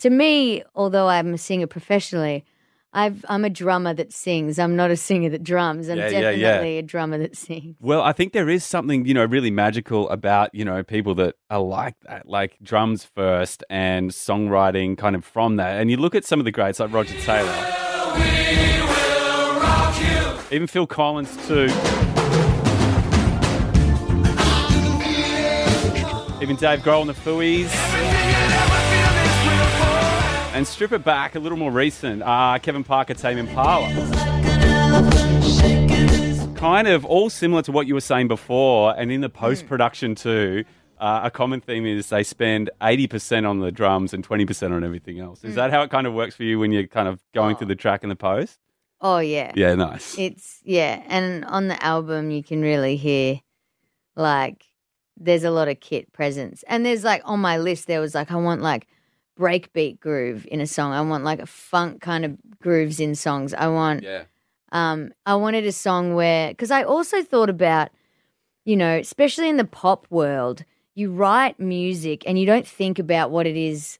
to 0.00 0.10
me, 0.10 0.62
although 0.74 1.08
I'm 1.08 1.34
a 1.34 1.38
singer 1.38 1.66
professionally, 1.66 2.44
I've 2.92 3.24
I'm 3.28 3.44
a 3.44 3.50
drummer 3.50 3.92
that 3.94 4.12
sings. 4.12 4.58
I'm 4.58 4.74
not 4.74 4.90
a 4.90 4.96
singer 4.96 5.28
that 5.30 5.42
drums. 5.42 5.88
I'm 5.88 5.98
Yeah, 5.98 6.08
yeah, 6.08 6.30
yeah. 6.30 6.36
definitely 6.52 6.78
a 6.78 6.82
drummer 6.82 7.18
that 7.18 7.36
sings. 7.36 7.76
Well, 7.80 8.02
I 8.02 8.12
think 8.12 8.32
there 8.32 8.48
is 8.48 8.64
something, 8.64 9.04
you 9.04 9.14
know, 9.14 9.24
really 9.24 9.50
magical 9.50 10.08
about, 10.08 10.54
you 10.54 10.64
know, 10.64 10.82
people 10.82 11.14
that 11.16 11.36
are 11.50 11.60
like 11.60 11.96
that, 12.08 12.28
like 12.28 12.56
drums 12.62 13.04
first 13.04 13.62
and 13.68 14.10
songwriting 14.10 14.96
kind 14.96 15.14
of 15.14 15.24
from 15.24 15.56
that. 15.56 15.80
And 15.80 15.90
you 15.90 15.96
look 15.98 16.14
at 16.14 16.24
some 16.24 16.38
of 16.38 16.44
the 16.44 16.52
greats 16.52 16.80
like 16.80 16.92
Roger 16.92 17.18
Taylor. 17.20 17.74
Even 20.50 20.66
Phil 20.66 20.86
Collins 20.86 21.34
too. 21.46 21.64
Even 26.40 26.56
Dave 26.56 26.80
Grohl 26.80 27.02
and 27.02 27.10
the 27.10 27.14
Fooey. 27.14 27.68
And 30.54 30.66
strip 30.66 30.92
it 30.92 31.04
back 31.04 31.34
a 31.34 31.38
little 31.38 31.58
more 31.58 31.70
recent, 31.70 32.22
uh, 32.22 32.58
Kevin 32.60 32.82
Parker, 32.84 33.14
Tame 33.14 33.38
Impala 33.38 33.88
kind 36.58 36.88
of 36.88 37.04
all 37.04 37.30
similar 37.30 37.62
to 37.62 37.70
what 37.70 37.86
you 37.86 37.94
were 37.94 38.00
saying 38.00 38.26
before, 38.26 38.92
and 38.98 39.12
in 39.12 39.20
the 39.20 39.28
post 39.28 39.66
production 39.66 40.14
too. 40.14 40.64
Uh, 40.98 41.20
a 41.22 41.30
common 41.30 41.60
theme 41.60 41.86
is 41.86 42.08
they 42.08 42.24
spend 42.24 42.68
80% 42.80 43.48
on 43.48 43.60
the 43.60 43.70
drums 43.70 44.12
and 44.12 44.26
20% 44.26 44.72
on 44.72 44.82
everything 44.82 45.20
else. 45.20 45.44
Is 45.44 45.54
that 45.54 45.70
how 45.70 45.82
it 45.82 45.90
kind 45.90 46.08
of 46.08 46.12
works 46.12 46.34
for 46.34 46.42
you 46.42 46.58
when 46.58 46.72
you're 46.72 46.88
kind 46.88 47.06
of 47.06 47.20
going 47.32 47.54
through 47.54 47.68
the 47.68 47.76
track 47.76 48.02
and 48.02 48.10
the 48.10 48.16
post? 48.16 48.58
Oh 49.00 49.18
yeah. 49.18 49.52
Yeah, 49.54 49.74
nice. 49.74 50.18
It's 50.18 50.60
yeah, 50.64 51.02
and 51.06 51.44
on 51.44 51.68
the 51.68 51.82
album 51.82 52.30
you 52.30 52.42
can 52.42 52.62
really 52.62 52.96
hear 52.96 53.40
like 54.16 54.64
there's 55.16 55.44
a 55.44 55.50
lot 55.50 55.68
of 55.68 55.80
kit 55.80 56.12
presence. 56.12 56.64
And 56.68 56.84
there's 56.84 57.04
like 57.04 57.22
on 57.24 57.40
my 57.40 57.58
list 57.58 57.86
there 57.86 58.00
was 58.00 58.14
like 58.14 58.30
I 58.30 58.36
want 58.36 58.62
like 58.62 58.86
breakbeat 59.38 60.00
groove 60.00 60.46
in 60.50 60.60
a 60.60 60.66
song. 60.66 60.92
I 60.92 61.00
want 61.02 61.24
like 61.24 61.40
a 61.40 61.46
funk 61.46 62.00
kind 62.00 62.24
of 62.24 62.36
grooves 62.60 63.00
in 63.00 63.14
songs. 63.14 63.54
I 63.54 63.68
want 63.68 64.02
yeah. 64.02 64.24
um 64.72 65.12
I 65.26 65.36
wanted 65.36 65.64
a 65.64 65.72
song 65.72 66.14
where 66.14 66.54
cuz 66.54 66.70
I 66.70 66.82
also 66.82 67.22
thought 67.22 67.50
about 67.50 67.90
you 68.64 68.76
know, 68.76 68.98
especially 68.98 69.48
in 69.48 69.56
the 69.56 69.64
pop 69.64 70.06
world, 70.10 70.64
you 70.94 71.10
write 71.10 71.58
music 71.58 72.24
and 72.26 72.38
you 72.38 72.44
don't 72.44 72.66
think 72.66 72.98
about 72.98 73.30
what 73.30 73.46
it 73.46 73.56
is 73.56 73.98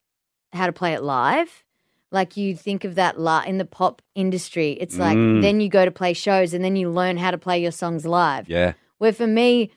how 0.52 0.67
to 0.67 0.73
play 0.73 0.93
it 0.93 1.02
live. 1.02 1.64
Like 2.11 2.37
you 2.37 2.57
think 2.57 2.85
of 2.85 2.95
that 2.95 3.21
la- 3.21 3.43
in 3.47 3.59
the 3.59 3.65
pop 3.67 4.00
industry, 4.15 4.73
it's 4.81 4.99
like 4.99 5.17
Mm. 5.17 5.43
then 5.43 5.61
you 5.61 5.69
go 5.69 5.85
to 5.85 5.91
play 5.91 6.12
shows 6.15 6.55
and 6.55 6.65
then 6.65 6.75
you 6.77 6.88
learn 6.91 7.17
how 7.19 7.31
to 7.31 7.38
play 7.38 7.61
your 7.61 7.73
songs 7.73 8.07
live. 8.07 8.49
Yeah. 8.49 8.73
Where 8.99 9.12
for 9.12 9.27
me, 9.27 9.71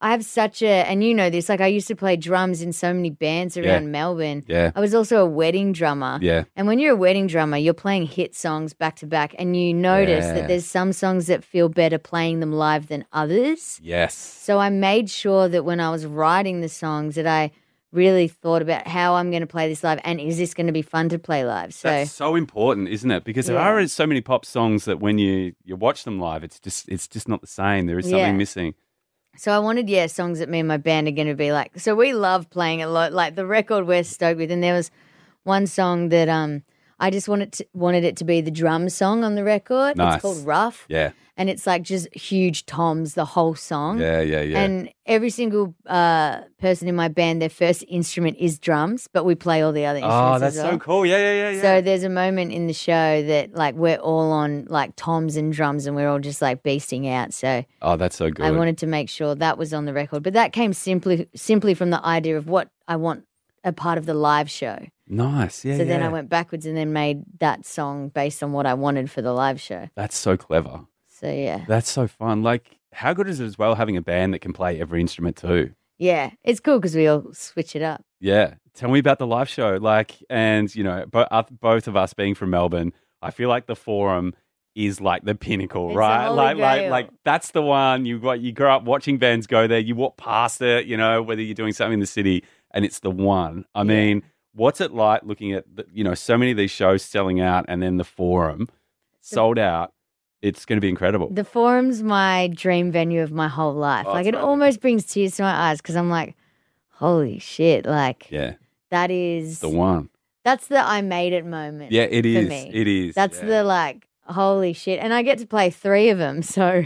I 0.00 0.12
have 0.12 0.24
such 0.24 0.62
a, 0.62 0.68
and 0.88 1.02
you 1.02 1.12
know 1.12 1.28
this, 1.28 1.48
like 1.48 1.60
I 1.60 1.66
used 1.66 1.88
to 1.88 1.96
play 1.96 2.14
drums 2.16 2.62
in 2.62 2.72
so 2.72 2.94
many 2.94 3.10
bands 3.10 3.56
around 3.56 3.82
Yeah. 3.84 3.88
Melbourne. 3.90 4.44
Yeah. 4.46 4.70
I 4.76 4.80
was 4.80 4.94
also 4.94 5.16
a 5.16 5.26
wedding 5.26 5.72
drummer. 5.72 6.20
Yeah. 6.22 6.44
And 6.54 6.68
when 6.68 6.78
you're 6.78 6.92
a 6.92 6.96
wedding 6.96 7.26
drummer, 7.26 7.56
you're 7.56 7.74
playing 7.74 8.06
hit 8.06 8.36
songs 8.36 8.74
back 8.74 8.94
to 8.96 9.06
back, 9.06 9.34
and 9.40 9.56
you 9.56 9.74
notice 9.74 10.26
Yeah. 10.26 10.34
that 10.34 10.46
there's 10.48 10.66
some 10.66 10.92
songs 10.92 11.26
that 11.26 11.42
feel 11.42 11.68
better 11.68 11.98
playing 11.98 12.38
them 12.38 12.52
live 12.52 12.86
than 12.86 13.06
others. 13.12 13.80
Yes. 13.82 14.14
So 14.14 14.60
I 14.60 14.68
made 14.70 15.10
sure 15.10 15.48
that 15.48 15.64
when 15.64 15.80
I 15.80 15.90
was 15.90 16.06
writing 16.06 16.60
the 16.60 16.68
songs 16.68 17.16
that 17.16 17.26
I 17.26 17.50
really 17.92 18.28
thought 18.28 18.62
about 18.62 18.86
how 18.86 19.14
I'm 19.14 19.30
going 19.30 19.40
to 19.40 19.46
play 19.46 19.68
this 19.68 19.82
live 19.82 19.98
and 20.04 20.20
is 20.20 20.36
this 20.38 20.54
going 20.54 20.66
to 20.66 20.72
be 20.72 20.82
fun 20.82 21.08
to 21.08 21.18
play 21.18 21.44
live. 21.44 21.72
So 21.72 21.88
That's 21.88 22.12
so 22.12 22.34
important, 22.34 22.88
isn't 22.88 23.10
it? 23.10 23.24
Because 23.24 23.46
there 23.46 23.56
Yeah. 23.56 23.66
are 23.68 23.88
so 23.88 24.06
many 24.06 24.20
pop 24.20 24.44
songs 24.44 24.84
that 24.84 25.00
when 25.00 25.18
you 25.18 25.54
you 25.64 25.76
watch 25.76 26.04
them 26.04 26.18
live, 26.18 26.44
it's 26.44 26.60
just 26.60 26.88
it's 26.88 27.08
just 27.08 27.28
not 27.28 27.40
the 27.40 27.46
same. 27.46 27.86
There 27.86 27.98
is 27.98 28.04
something 28.06 28.20
Yeah. 28.20 28.32
missing. 28.32 28.74
So 29.36 29.52
I 29.52 29.60
wanted, 29.60 29.88
yeah, 29.88 30.06
songs 30.08 30.40
that 30.40 30.48
me 30.48 30.58
and 30.58 30.66
my 30.66 30.78
band 30.78 31.06
are 31.06 31.12
going 31.12 31.28
to 31.28 31.34
be 31.34 31.52
like. 31.52 31.78
So 31.78 31.94
we 31.94 32.12
love 32.12 32.50
playing 32.50 32.82
a 32.82 32.88
lot. 32.88 33.12
Like 33.12 33.36
the 33.36 33.46
record 33.46 33.86
we're 33.86 34.02
stoked 34.02 34.38
with, 34.38 34.50
and 34.50 34.62
there 34.62 34.74
was 34.74 34.90
one 35.44 35.66
song 35.66 36.08
that 36.08 36.28
um 36.28 36.62
I 37.00 37.10
just 37.10 37.28
wanted 37.28 37.52
to, 37.54 37.66
wanted 37.74 38.04
it 38.04 38.16
to 38.16 38.24
be 38.24 38.40
the 38.40 38.50
drum 38.50 38.88
song 38.88 39.24
on 39.24 39.34
the 39.34 39.44
record. 39.44 39.96
Nice. 39.96 40.14
It's 40.14 40.22
called 40.22 40.44
Rough, 40.46 40.84
Yeah, 40.88 41.12
and 41.36 41.48
it's 41.48 41.66
like 41.66 41.82
just 41.82 42.12
huge 42.12 42.66
toms 42.66 43.14
the 43.14 43.24
whole 43.24 43.54
song. 43.54 44.00
yeah, 44.00 44.20
yeah, 44.20 44.40
yeah. 44.40 44.60
And 44.60 44.90
every 45.06 45.30
single 45.30 45.74
uh, 45.86 46.40
person 46.58 46.88
in 46.88 46.96
my 46.96 47.06
band, 47.06 47.40
their 47.40 47.48
first 47.48 47.84
instrument 47.88 48.36
is 48.38 48.58
drums, 48.58 49.08
but 49.12 49.24
we 49.24 49.36
play 49.36 49.62
all 49.62 49.72
the 49.72 49.86
other 49.86 49.98
instruments. 49.98 50.36
oh, 50.36 50.38
that's 50.40 50.56
well. 50.56 50.72
so 50.72 50.78
cool. 50.78 51.06
Yeah, 51.06 51.18
yeah, 51.18 51.32
yeah, 51.32 51.50
yeah. 51.50 51.62
So 51.62 51.80
there's 51.80 52.02
a 52.02 52.08
moment 52.08 52.52
in 52.52 52.66
the 52.66 52.72
show 52.72 53.22
that 53.22 53.54
like 53.54 53.76
we're 53.76 53.98
all 53.98 54.32
on 54.32 54.66
like 54.68 54.96
toms 54.96 55.36
and 55.36 55.52
drums, 55.52 55.86
and 55.86 55.94
we're 55.94 56.08
all 56.08 56.18
just 56.18 56.42
like 56.42 56.64
beasting 56.64 57.08
out. 57.08 57.32
So 57.32 57.64
oh, 57.82 57.96
that's 57.96 58.16
so 58.16 58.30
good. 58.30 58.44
I 58.44 58.50
wanted 58.50 58.78
to 58.78 58.86
make 58.86 59.08
sure 59.08 59.36
that 59.36 59.56
was 59.56 59.72
on 59.72 59.84
the 59.84 59.92
record, 59.92 60.24
but 60.24 60.32
that 60.32 60.52
came 60.52 60.72
simply 60.72 61.28
simply 61.36 61.74
from 61.74 61.90
the 61.90 62.04
idea 62.04 62.36
of 62.36 62.48
what 62.48 62.70
I 62.88 62.96
want 62.96 63.24
a 63.64 63.72
part 63.72 63.98
of 63.98 64.06
the 64.06 64.14
live 64.14 64.50
show. 64.50 64.78
Nice. 65.08 65.64
Yeah, 65.64 65.76
so 65.78 65.84
then 65.84 66.02
I 66.02 66.08
went 66.08 66.28
backwards 66.28 66.66
and 66.66 66.76
then 66.76 66.92
made 66.92 67.22
that 67.40 67.66
song 67.66 68.08
based 68.08 68.42
on 68.42 68.52
what 68.52 68.66
I 68.66 68.74
wanted 68.74 69.10
for 69.10 69.22
the 69.22 69.32
live 69.32 69.60
show. 69.60 69.88
That's 69.96 70.16
so 70.16 70.36
clever. 70.36 70.82
So 71.08 71.30
yeah, 71.30 71.64
That's 71.66 71.90
so 71.90 72.06
fun. 72.06 72.42
Like, 72.42 72.78
how 72.92 73.12
good 73.12 73.28
is 73.28 73.40
it 73.40 73.44
as 73.46 73.58
well 73.58 73.74
having 73.74 73.96
a 73.96 74.02
band 74.02 74.32
that 74.34 74.38
can 74.40 74.52
play 74.52 74.80
every 74.80 75.00
instrument 75.00 75.36
too? 75.36 75.72
yeah, 76.00 76.30
it's 76.44 76.60
cool 76.60 76.78
because 76.78 76.94
we 76.94 77.08
all 77.08 77.32
switch 77.32 77.74
it 77.74 77.82
up. 77.82 78.04
Yeah. 78.20 78.54
Tell 78.74 78.88
me 78.88 79.00
about 79.00 79.18
the 79.18 79.26
live 79.26 79.48
show. 79.48 79.78
Like, 79.80 80.14
and 80.30 80.72
you 80.74 80.84
know, 80.84 81.04
bo- 81.10 81.26
uh, 81.30 81.42
both 81.50 81.88
of 81.88 81.96
us 81.96 82.14
being 82.14 82.36
from 82.36 82.50
Melbourne, 82.50 82.92
I 83.20 83.32
feel 83.32 83.48
like 83.48 83.66
the 83.66 83.74
Forum 83.74 84.32
is 84.76 85.00
like 85.00 85.24
the 85.24 85.34
pinnacle, 85.34 85.88
It's 85.88 85.96
right? 85.96 86.28
Like, 86.28 86.56
like, 86.56 86.78
grail. 86.82 86.90
like 86.92 87.10
that's 87.24 87.50
the 87.50 87.62
one 87.62 88.06
you 88.06 88.20
got. 88.20 88.38
You 88.40 88.52
grow 88.52 88.76
up 88.76 88.84
watching 88.84 89.18
bands 89.18 89.48
go 89.48 89.66
there. 89.66 89.80
You 89.80 89.96
walk 89.96 90.16
past 90.16 90.62
it, 90.62 90.86
you 90.86 90.96
know, 90.96 91.20
whether 91.20 91.42
you're 91.42 91.54
doing 91.56 91.72
something 91.72 91.94
in 91.94 92.00
the 92.00 92.06
city, 92.06 92.44
and 92.70 92.84
it's 92.84 93.00
the 93.00 93.10
one. 93.10 93.64
I 93.74 93.82
mean, 93.82 94.22
what's 94.58 94.80
it 94.80 94.92
like 94.92 95.22
looking 95.22 95.52
at 95.52 95.64
the, 95.74 95.86
you 95.92 96.04
know 96.04 96.14
so 96.14 96.36
many 96.36 96.50
of 96.50 96.56
these 96.56 96.70
shows 96.70 97.02
selling 97.02 97.40
out, 97.40 97.64
and 97.68 97.82
then 97.82 97.96
the 97.96 98.04
Forum 98.04 98.68
sold 99.20 99.58
out? 99.58 99.92
It's 100.40 100.64
going 100.64 100.76
to 100.76 100.80
be 100.80 100.88
incredible. 100.88 101.30
The 101.30 101.42
forum's 101.42 102.00
my 102.00 102.48
dream 102.54 102.92
venue 102.92 103.22
of 103.22 103.32
my 103.32 103.48
whole 103.48 103.74
life. 103.74 104.06
Oh, 104.06 104.12
like 104.12 104.26
it 104.26 104.34
right. 104.34 104.44
almost 104.44 104.80
brings 104.80 105.04
tears 105.04 105.36
to 105.36 105.42
my 105.42 105.52
eyes 105.52 105.78
because 105.78 105.96
I'm 105.96 106.10
like, 106.10 106.36
holy 106.90 107.38
shit! 107.40 107.86
Like 107.86 108.30
yeah, 108.30 108.54
that 108.90 109.10
is 109.10 109.60
the 109.60 109.68
one. 109.68 110.10
that's 110.44 110.68
the 110.68 110.78
I 110.78 111.02
made 111.02 111.32
it 111.32 111.44
moment. 111.44 111.90
Yeah, 111.90 112.04
it 112.04 112.22
for 112.22 112.28
is. 112.28 112.48
me. 112.48 112.70
It 112.72 112.86
is. 112.86 113.14
That's 113.14 113.38
yeah. 113.40 113.46
the 113.46 113.64
like 113.64 114.06
holy 114.24 114.74
shit, 114.74 115.00
and 115.00 115.12
I 115.12 115.22
get 115.22 115.38
to 115.38 115.46
play 115.46 115.70
three 115.70 116.10
of 116.10 116.18
them. 116.18 116.42
So 116.58 116.84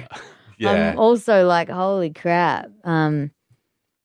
yeah. 0.59 0.91
I'm 0.93 0.99
also 0.99 1.45
like, 1.45 1.69
holy 1.69 2.11
crap. 2.11 2.71
Um, 2.85 3.33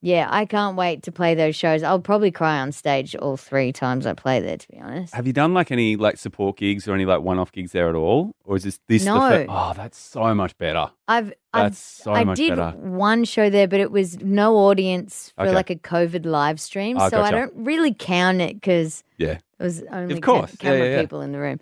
yeah, 0.02 0.28
I 0.30 0.46
can't 0.46 0.78
wait 0.78 1.04
to 1.04 1.12
play 1.12 1.34
those 1.36 1.56
shows. 1.56 1.82
I'll 1.84 2.00
probably 2.00 2.30
cry 2.32 2.60
on 2.60 2.72
stage 2.72 3.16
all 3.16 3.36
three 3.38 3.72
times 3.74 4.06
I 4.06 4.14
play 4.14 4.40
there, 4.40 4.58
to 4.58 4.68
be 4.70 4.80
honest. 4.80 5.14
Have 5.16 5.26
you 5.26 5.34
done 5.34 5.54
like 5.54 5.72
any 5.72 5.96
like 5.96 6.18
support 6.18 6.58
gigs 6.58 6.88
or 6.88 6.94
any 6.94 7.06
like 7.06 7.22
one 7.22 7.40
off 7.40 7.52
gigs 7.52 7.72
there 7.72 7.90
at 7.90 7.96
all, 7.96 8.32
or 8.46 8.56
is 8.56 8.64
this 8.64 8.80
this? 8.88 9.04
The 9.06 9.12
No. 9.14 9.20
fir- 9.22 9.46
oh, 9.50 9.74
that's 9.76 9.98
so 9.98 10.34
much 10.36 10.58
better. 10.58 10.92
I've, 11.08 11.30
That's 11.54 12.00
I've 12.00 12.04
so 12.04 12.14
I 12.14 12.24
much 12.24 12.38
did 12.38 12.50
better. 12.56 12.72
one 12.78 13.24
show 13.24 13.50
there, 13.50 13.68
but 13.68 13.80
it 13.80 13.92
was 13.92 14.20
no 14.22 14.56
audience 14.58 15.32
for 15.36 15.44
Okay. 15.48 15.56
like 15.56 15.70
a 15.72 15.76
COVID 15.76 16.26
live 16.26 16.60
stream, 16.60 16.98
Oh, 17.00 17.10
so 17.10 17.18
I 17.22 17.32
gotcha. 17.32 17.36
don't 17.38 17.54
really 17.66 17.94
count 17.94 18.40
it 18.42 18.56
because 18.56 19.04
Yeah, 19.18 19.38
it 19.60 19.64
was 19.64 19.84
only 19.92 20.16
Of 20.16 20.22
course. 20.22 20.52
ca- 20.52 20.58
Yeah, 20.68 20.72
camera 20.74 20.88
yeah, 20.90 20.96
yeah. 20.96 21.02
people 21.02 21.22
in 21.22 21.32
the 21.32 21.40
room. 21.40 21.60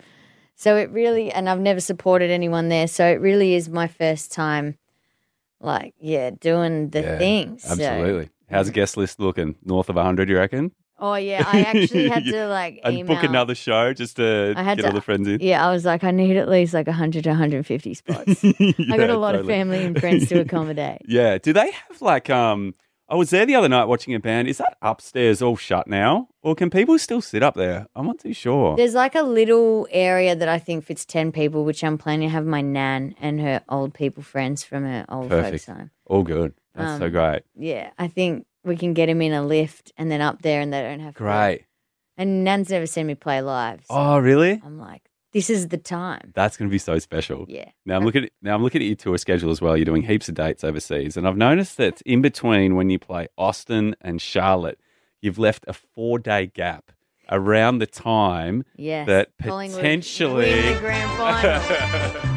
So 0.58 0.76
it 0.76 0.90
really, 0.90 1.30
and 1.30 1.48
I've 1.48 1.60
never 1.60 1.80
supported 1.80 2.30
anyone 2.30 2.68
there, 2.70 2.86
so 2.88 3.06
it 3.06 3.20
really 3.20 3.54
is 3.54 3.68
my 3.68 3.86
first 3.86 4.32
time, 4.32 4.76
like 5.60 5.94
yeah, 5.98 6.30
doing 6.30 6.90
the 6.90 7.00
Yeah, 7.02 7.18
thing. 7.18 7.58
So- 7.58 7.72
absolutely. 7.72 8.30
How's 8.48 8.70
guest 8.70 8.96
list 8.96 9.18
looking? 9.18 9.56
North 9.64 9.88
of 9.88 9.96
hundred, 9.96 10.28
you 10.28 10.36
reckon? 10.36 10.70
Oh 10.98 11.14
yeah, 11.16 11.42
I 11.52 11.62
actually 11.62 12.08
had 12.08 12.24
to 12.24 12.46
like 12.46 12.80
And 12.84 12.98
email. 12.98 13.16
book 13.16 13.24
another 13.24 13.54
show 13.54 13.92
just 13.92 14.16
to 14.16 14.54
I 14.56 14.62
had 14.62 14.76
get 14.78 14.82
to- 14.82 14.88
all 14.88 14.94
the 14.94 15.00
friends 15.02 15.26
in. 15.28 15.40
Yeah, 15.40 15.66
I 15.66 15.72
was 15.72 15.84
like, 15.84 16.04
I 16.04 16.10
need 16.12 16.36
at 16.36 16.48
least 16.48 16.72
like 16.72 16.86
100 16.86 17.24
to 17.24 17.30
150 17.30 17.94
spots. 17.94 18.44
I 18.44 18.96
got 18.96 19.10
a 19.10 19.18
lot 19.18 19.34
of 19.34 19.46
family 19.46 19.84
and 19.84 19.98
friends 19.98 20.28
to 20.28 20.40
accommodate. 20.42 21.02
Yeah. 21.06 21.38
Do 21.38 21.52
they 21.52 21.70
have 21.70 22.00
like 22.00 22.30
um? 22.30 22.74
I 23.08 23.14
was 23.14 23.30
there 23.30 23.46
the 23.46 23.54
other 23.54 23.68
night 23.68 23.84
watching 23.84 24.14
a 24.14 24.18
band. 24.20 24.48
Is 24.48 24.58
that 24.58 24.76
upstairs 24.82 25.40
all 25.40 25.56
shut 25.56 25.86
now, 25.86 26.28
or 26.42 26.54
can 26.56 26.70
people 26.70 26.98
still 26.98 27.20
sit 27.20 27.42
up 27.42 27.54
there? 27.54 27.86
I'm 27.94 28.06
not 28.06 28.18
too 28.18 28.32
sure. 28.32 28.76
There's 28.76 28.94
like 28.94 29.14
a 29.14 29.22
little 29.22 29.86
area 29.92 30.34
that 30.34 30.48
I 30.48 30.58
think 30.58 30.84
fits 30.84 31.04
10 31.04 31.30
people, 31.30 31.64
which 31.64 31.84
I'm 31.84 31.98
planning 31.98 32.28
to 32.28 32.32
have 32.32 32.44
my 32.44 32.62
nan 32.62 33.14
and 33.20 33.40
her 33.40 33.62
old 33.68 33.94
people 33.94 34.22
friends 34.24 34.64
from 34.64 34.84
her 34.84 35.04
old 35.08 35.28
Perfect. 35.28 35.64
folks 35.64 35.78
home. 35.78 35.90
All 36.06 36.24
good. 36.24 36.54
That's 36.74 36.98
so 36.98 37.06
Um, 37.06 37.12
great. 37.12 37.42
Yeah, 37.56 37.90
I 37.96 38.08
think 38.08 38.44
we 38.64 38.76
can 38.76 38.92
get 38.92 39.08
him 39.08 39.22
in 39.22 39.32
a 39.32 39.44
lift 39.46 39.92
and 39.96 40.10
then 40.10 40.20
up 40.20 40.42
there 40.42 40.60
and 40.60 40.72
they 40.72 40.82
don't 40.82 40.98
have 41.00 41.14
to. 41.14 41.18
Great. 41.18 41.64
And 42.16 42.42
Nan's 42.42 42.70
never 42.70 42.86
seen 42.86 43.06
me 43.06 43.14
play 43.14 43.40
live. 43.40 43.80
So 43.86 43.94
Oh, 43.94 44.18
really? 44.18 44.60
I'm 44.64 44.78
like, 44.80 45.02
this 45.32 45.50
is 45.50 45.68
the 45.68 45.76
time. 45.78 46.32
That's 46.34 46.56
going 46.56 46.68
to 46.68 46.72
be 46.72 46.78
so 46.78 46.98
special. 46.98 47.44
Yeah. 47.48 47.70
Now 47.84 47.96
I'm 47.96 48.04
looking 48.04 48.24
at 48.24 48.30
now 48.42 48.54
I'm 48.54 48.62
looking 48.62 48.80
at 48.82 48.86
your 48.86 48.96
tour 48.96 49.18
schedule 49.18 49.50
as 49.50 49.60
well. 49.60 49.76
You're 49.76 49.84
doing 49.84 50.02
heaps 50.02 50.28
of 50.28 50.34
dates 50.34 50.64
overseas, 50.64 51.16
and 51.16 51.26
I've 51.28 51.36
noticed 51.36 51.76
that 51.78 52.00
in 52.02 52.22
between 52.22 52.74
when 52.76 52.88
you 52.90 52.98
play 52.98 53.28
Austin 53.36 53.94
and 54.00 54.20
Charlotte, 54.22 54.78
you've 55.20 55.38
left 55.38 55.64
a 55.68 55.72
four 55.72 56.18
day 56.18 56.46
gap 56.46 56.92
around 57.30 57.78
the 57.78 57.86
time 57.86 58.64
Yes. 58.76 59.06
that 59.08 59.36
potentially. 59.38 60.72
the 60.72 60.78
grand 60.78 61.10
final. 61.18 62.36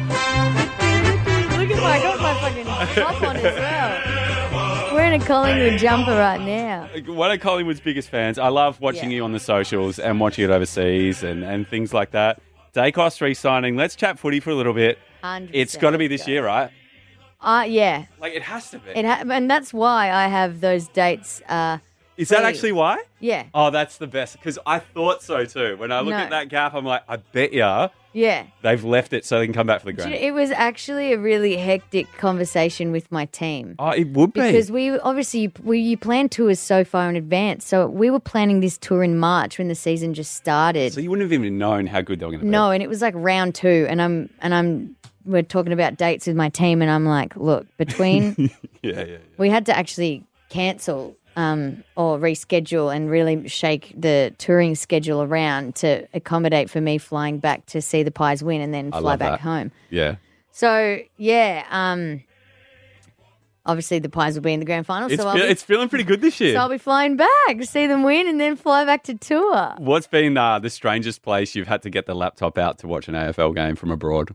Look 1.60 1.70
at 1.70 1.76
my, 1.82 1.90
I 1.90 2.02
got 2.02 2.20
my 2.20 2.34
fucking 2.40 2.64
top 2.64 3.22
on 3.22 3.36
as 3.36 3.42
well. 3.44 4.94
We're 4.94 5.04
in 5.04 5.20
a 5.20 5.24
Collingwood 5.24 5.78
jumper 5.78 6.10
right 6.12 6.40
now. 6.40 6.88
One 7.06 7.30
of 7.30 7.38
Collingwood's 7.40 7.80
biggest 7.80 8.08
fans. 8.08 8.38
I 8.38 8.48
love 8.48 8.80
watching 8.80 9.10
Yeah. 9.10 9.16
you 9.18 9.24
on 9.24 9.32
the 9.32 9.38
socials 9.38 9.98
and 9.98 10.18
watching 10.18 10.44
it 10.44 10.50
overseas 10.50 11.22
and, 11.22 11.44
and 11.44 11.68
things 11.68 11.92
like 11.94 12.10
that. 12.12 12.40
Daicos 12.74 13.20
re-signing. 13.20 13.76
Let's 13.76 13.94
chat 13.96 14.18
footy 14.18 14.40
for 14.40 14.50
a 14.50 14.54
little 14.54 14.72
bit. 14.74 14.98
100%. 15.24 15.50
It's 15.52 15.76
got 15.76 15.90
to 15.90 15.98
be 15.98 16.06
this 16.08 16.26
year, 16.26 16.44
right? 16.46 16.70
Uh, 17.40 17.64
yeah. 17.68 18.04
Like 18.20 18.34
it 18.34 18.42
has 18.42 18.70
to 18.70 18.78
be. 18.78 18.90
It 18.90 19.04
ha- 19.04 19.24
and 19.30 19.50
that's 19.50 19.72
why 19.72 20.10
I 20.10 20.28
have 20.28 20.60
those 20.60 20.88
dates. 20.88 21.40
Uh, 21.48 21.78
Is 22.16 22.28
that 22.28 22.40
free. 22.40 22.46
actually 22.46 22.72
why? 22.72 23.02
yeah. 23.18 23.46
Oh, 23.54 23.70
that's 23.70 23.96
the 23.98 24.06
best 24.06 24.36
because 24.36 24.58
I 24.66 24.78
thought 24.78 25.22
so 25.22 25.44
too. 25.46 25.76
When 25.78 25.90
I 25.90 26.00
look 26.00 26.10
No. 26.12 26.18
at 26.18 26.30
that 26.30 26.48
gap, 26.48 26.74
I'm 26.74 26.84
like, 26.84 27.02
I 27.08 27.16
bet 27.16 27.52
ya 27.52 27.88
Yeah. 28.12 28.46
they've 28.62 28.82
left 28.82 29.12
it 29.12 29.24
so 29.24 29.38
they 29.38 29.46
can 29.46 29.54
come 29.54 29.66
back 29.66 29.80
for 29.80 29.86
the 29.86 29.92
grand. 29.92 30.12
It 30.14 30.34
was 30.34 30.50
actually 30.50 31.12
a 31.12 31.18
really 31.18 31.56
hectic 31.56 32.10
conversation 32.18 32.90
with 32.92 33.10
my 33.12 33.26
team. 33.26 33.76
oh, 33.78 33.90
it 33.90 34.08
would 34.08 34.32
be. 34.32 34.40
Because 34.40 34.70
we 34.72 34.98
obviously 34.98 35.52
we 35.62 35.78
you 35.78 35.96
plan 35.96 36.28
tours 36.28 36.58
so 36.58 36.84
far 36.84 37.08
in 37.08 37.16
advance, 37.16 37.64
so 37.66 37.86
we 37.86 38.10
were 38.10 38.20
planning 38.20 38.60
this 38.60 38.76
tour 38.78 39.02
in 39.04 39.18
March 39.18 39.58
when 39.58 39.68
the 39.68 39.74
season 39.74 40.14
just 40.14 40.34
started. 40.34 40.92
so 40.92 41.00
you 41.00 41.10
wouldn't 41.10 41.24
have 41.30 41.32
even 41.32 41.58
known 41.58 41.86
how 41.86 42.00
good 42.00 42.18
they 42.20 42.26
were 42.26 42.32
going 42.32 42.40
to 42.40 42.46
be. 42.46 42.50
No, 42.50 42.70
and 42.70 42.82
it 42.82 42.88
was 42.88 43.00
like 43.00 43.14
round 43.16 43.54
two, 43.54 43.86
and 43.88 44.02
I'm 44.02 44.28
and 44.40 44.54
I'm 44.54 44.96
we're 45.24 45.42
talking 45.42 45.72
about 45.72 45.96
dates 45.96 46.26
with 46.26 46.34
my 46.34 46.48
team, 46.48 46.82
and 46.82 46.90
I'm 46.90 47.04
like, 47.04 47.36
look, 47.36 47.66
between 47.76 48.34
Yeah, 48.82 48.92
yeah, 48.92 49.04
yeah. 49.04 49.16
we 49.36 49.50
had 49.50 49.66
to 49.66 49.76
actually 49.76 50.24
cancel 50.48 51.16
um, 51.36 51.84
or 51.96 52.18
reschedule 52.18 52.94
and 52.94 53.08
really 53.10 53.48
shake 53.48 53.94
the 53.96 54.34
touring 54.38 54.74
schedule 54.74 55.22
around 55.22 55.76
to 55.76 56.06
accommodate 56.14 56.68
for 56.70 56.80
me 56.80 56.98
flying 56.98 57.38
back 57.38 57.66
to 57.66 57.80
see 57.80 58.02
the 58.02 58.10
Pies 58.10 58.42
win 58.42 58.60
and 58.60 58.74
then 58.74 58.86
I 58.92 59.00
fly 59.00 59.10
love 59.10 59.18
back 59.18 59.30
that. 59.32 59.40
home. 59.40 59.72
Yeah. 59.90 60.16
So 60.52 60.98
yeah, 61.16 61.64
um, 61.70 62.22
obviously 63.64 63.98
the 64.00 64.08
Pies 64.08 64.34
will 64.34 64.42
be 64.42 64.52
in 64.52 64.60
the 64.60 64.66
grand 64.66 64.86
final, 64.86 65.10
It's, 65.10 65.22
so 65.22 65.28
I'll, 65.28 65.36
feel- 65.36 65.44
be, 65.46 65.50
it's 65.50 65.62
feeling 65.62 65.88
pretty 65.88 66.04
good 66.04 66.20
this 66.20 66.40
year. 66.40 66.54
so 66.54 66.60
I'll 66.60 66.68
be 66.68 66.78
flying 66.78 67.16
back 67.16 67.28
to 67.48 67.64
see 67.66 67.86
them 67.86 68.02
win 68.02 68.26
and 68.28 68.40
then 68.40 68.56
fly 68.56 68.84
back 68.84 69.04
to 69.04 69.14
tour. 69.14 69.74
What's 69.78 70.06
been 70.06 70.36
uh, 70.36 70.58
the 70.58 70.70
strangest 70.70 71.22
place 71.22 71.54
you've 71.54 71.68
had 71.68 71.82
to 71.82 71.90
get 71.90 72.06
the 72.06 72.14
laptop 72.14 72.58
out 72.58 72.78
to 72.78 72.88
watch 72.88 73.08
an 73.08 73.14
AFL 73.14 73.54
game 73.54 73.76
from 73.76 73.90
abroad? 73.90 74.34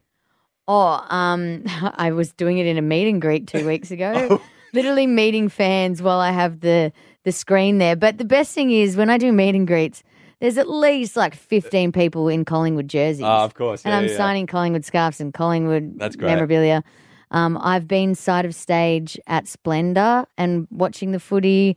Oh, 0.67 1.05
um, 1.09 1.63
I 1.67 2.11
was 2.11 2.31
doing 2.33 2.57
it 2.57 2.65
in 2.65 2.77
a 2.77 2.81
meet 2.81 3.07
and 3.07 3.21
greet 3.21 3.47
two 3.47 3.67
weeks 3.67 3.91
ago. 3.91 4.41
Oh. 4.75 4.79
Literally 4.79 5.07
meeting 5.07 5.49
fans 5.49 6.01
while 6.01 6.19
I 6.19 6.31
have 6.31 6.59
the 6.59 6.91
the 7.23 7.31
screen 7.31 7.79
there. 7.79 7.95
But 7.95 8.17
the 8.17 8.25
best 8.25 8.53
thing 8.53 8.71
is 8.71 8.95
when 8.95 9.09
I 9.09 9.17
do 9.17 9.31
meet 9.31 9.55
and 9.55 9.65
greets, 9.67 10.03
there's 10.39 10.57
at 10.57 10.69
least 10.69 11.15
like 11.15 11.33
15 11.33 11.91
people 11.91 12.27
in 12.27 12.45
Collingwood 12.45 12.87
jerseys. 12.87 13.23
Ah, 13.23 13.43
of 13.43 13.53
course. 13.55 13.83
and 13.83 13.93
I'm 13.93 14.07
yeah. 14.07 14.17
signing 14.17 14.47
Collingwood 14.47 14.85
scarves 14.85 15.19
and 15.19 15.33
Collingwood 15.33 15.97
That's 15.97 16.15
great. 16.15 16.27
memorabilia. 16.27 16.83
Um, 17.31 17.57
I've 17.59 17.87
been 17.87 18.15
side 18.15 18.45
of 18.45 18.53
stage 18.53 19.19
at 19.27 19.47
Splendour 19.47 20.27
and 20.37 20.67
watching 20.69 21.11
the 21.11 21.19
footy. 21.19 21.75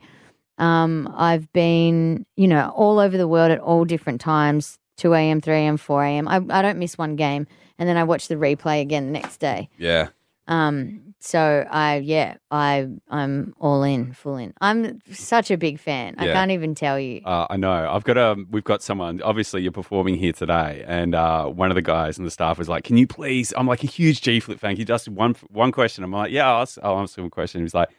Um, 0.57 1.11
I've 1.17 1.51
been, 1.53 2.25
you 2.35 2.47
know, 2.47 2.69
all 2.75 2.99
over 2.99 3.17
the 3.17 3.27
world 3.27 3.51
at 3.51 3.59
all 3.59 3.85
different 3.85 4.21
times 4.21 4.77
2 4.97 5.13
a.m., 5.13 5.41
3 5.41 5.55
a.m., 5.55 5.77
4 5.77 6.03
a.m. 6.03 6.27
I, 6.27 6.41
I 6.49 6.61
don't 6.61 6.77
miss 6.77 6.97
one 6.97 7.15
game. 7.15 7.47
And 7.79 7.87
then 7.87 7.97
I 7.97 8.03
watch 8.03 8.27
the 8.27 8.35
replay 8.35 8.81
again 8.81 9.05
the 9.07 9.13
next 9.13 9.37
day. 9.37 9.69
Yeah. 9.77 10.09
Um, 10.47 11.08
so 11.19 11.65
I 11.69 11.97
yeah 11.97 12.37
I 12.49 12.87
I'm 13.09 13.53
all 13.59 13.83
in, 13.83 14.13
full 14.13 14.37
in. 14.37 14.53
I'm 14.61 14.99
such 15.11 15.51
a 15.51 15.57
big 15.57 15.79
fan. 15.79 16.15
I 16.17 16.25
Yeah. 16.27 16.33
can't 16.33 16.51
even 16.51 16.75
tell 16.75 16.99
you. 16.99 17.21
Uh, 17.25 17.45
I 17.49 17.57
know. 17.57 17.89
I've 17.91 18.03
got 18.03 18.17
um, 18.17 18.47
we've 18.51 18.63
got 18.63 18.81
someone. 18.81 19.21
Obviously, 19.21 19.61
you're 19.61 19.71
performing 19.71 20.15
here 20.15 20.31
today, 20.33 20.83
and 20.87 21.13
uh, 21.15 21.45
one 21.47 21.71
of 21.71 21.75
the 21.75 21.81
guys 21.81 22.17
in 22.17 22.23
the 22.25 22.31
staff 22.31 22.57
was 22.57 22.69
like, 22.69 22.83
"Can 22.85 22.97
you 22.97 23.07
please?" 23.07 23.53
I'm 23.57 23.67
like 23.67 23.83
a 23.83 23.87
huge 23.87 24.21
G 24.21 24.39
Flip 24.39 24.59
fan. 24.59 24.75
He 24.77 24.85
just 24.85 25.09
one 25.09 25.35
one 25.49 25.71
question. 25.71 26.03
I'm 26.03 26.11
like, 26.11 26.31
"Yeah, 26.31 26.47
I'll, 26.51 26.61
ask- 26.61 26.77
I'll 26.81 26.99
ask 26.99 27.17
him 27.17 27.25
a 27.25 27.29
question." 27.29 27.61
He's 27.61 27.73
like, 27.73 27.89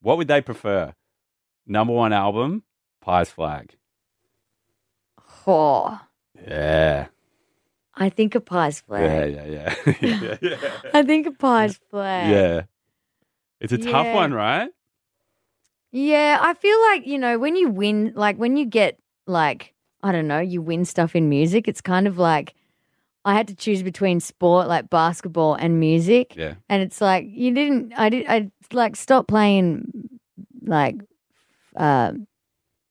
"What 0.00 0.16
would 0.18 0.28
they 0.28 0.40
prefer? 0.40 0.94
Number 1.66 1.92
one 1.92 2.12
album, 2.12 2.62
Pies 3.00 3.30
Flag." 3.30 3.76
Oh, 5.46 6.00
Yeah, 6.46 7.06
I 7.94 8.08
think 8.08 8.34
a 8.34 8.40
pie's 8.40 8.82
yeah, 8.88 9.26
flag. 9.26 9.34
yeah, 9.34 9.44
yeah, 9.44 9.74
yeah, 10.00 10.36
yeah. 10.40 10.58
I 10.94 11.02
think 11.02 11.26
a 11.26 11.32
pie's 11.32 11.78
flag. 11.90 12.30
yeah. 12.30 12.62
It's 13.60 13.72
a 13.72 13.78
tough 13.78 14.06
Yeah. 14.06 14.14
one, 14.14 14.32
right? 14.34 14.70
Yeah, 15.92 16.38
I 16.40 16.54
feel 16.54 16.80
like, 16.90 17.06
you 17.06 17.18
know, 17.18 17.38
when 17.38 17.54
you 17.54 17.68
win, 17.68 18.12
like 18.16 18.36
when 18.36 18.56
you 18.56 18.64
get, 18.64 18.98
like, 19.26 19.74
I 20.02 20.10
don't 20.10 20.26
know, 20.26 20.40
you 20.40 20.62
win 20.62 20.84
stuff 20.84 21.14
in 21.14 21.28
music, 21.28 21.68
it's 21.68 21.80
kind 21.82 22.06
of 22.08 22.18
like 22.18 22.54
I 23.24 23.34
had 23.34 23.46
to 23.48 23.54
choose 23.54 23.82
between 23.82 24.18
sport, 24.18 24.66
like 24.68 24.90
basketball, 24.90 25.54
and 25.54 25.78
music. 25.78 26.34
Yeah, 26.34 26.54
And 26.68 26.82
it's 26.82 27.00
like, 27.00 27.26
you 27.28 27.52
didn't, 27.54 27.92
I 27.96 28.08
did, 28.08 28.26
I 28.26 28.50
like 28.72 28.96
stopped 28.96 29.28
playing 29.28 30.08
like 30.64 30.96
uh, 31.76 32.12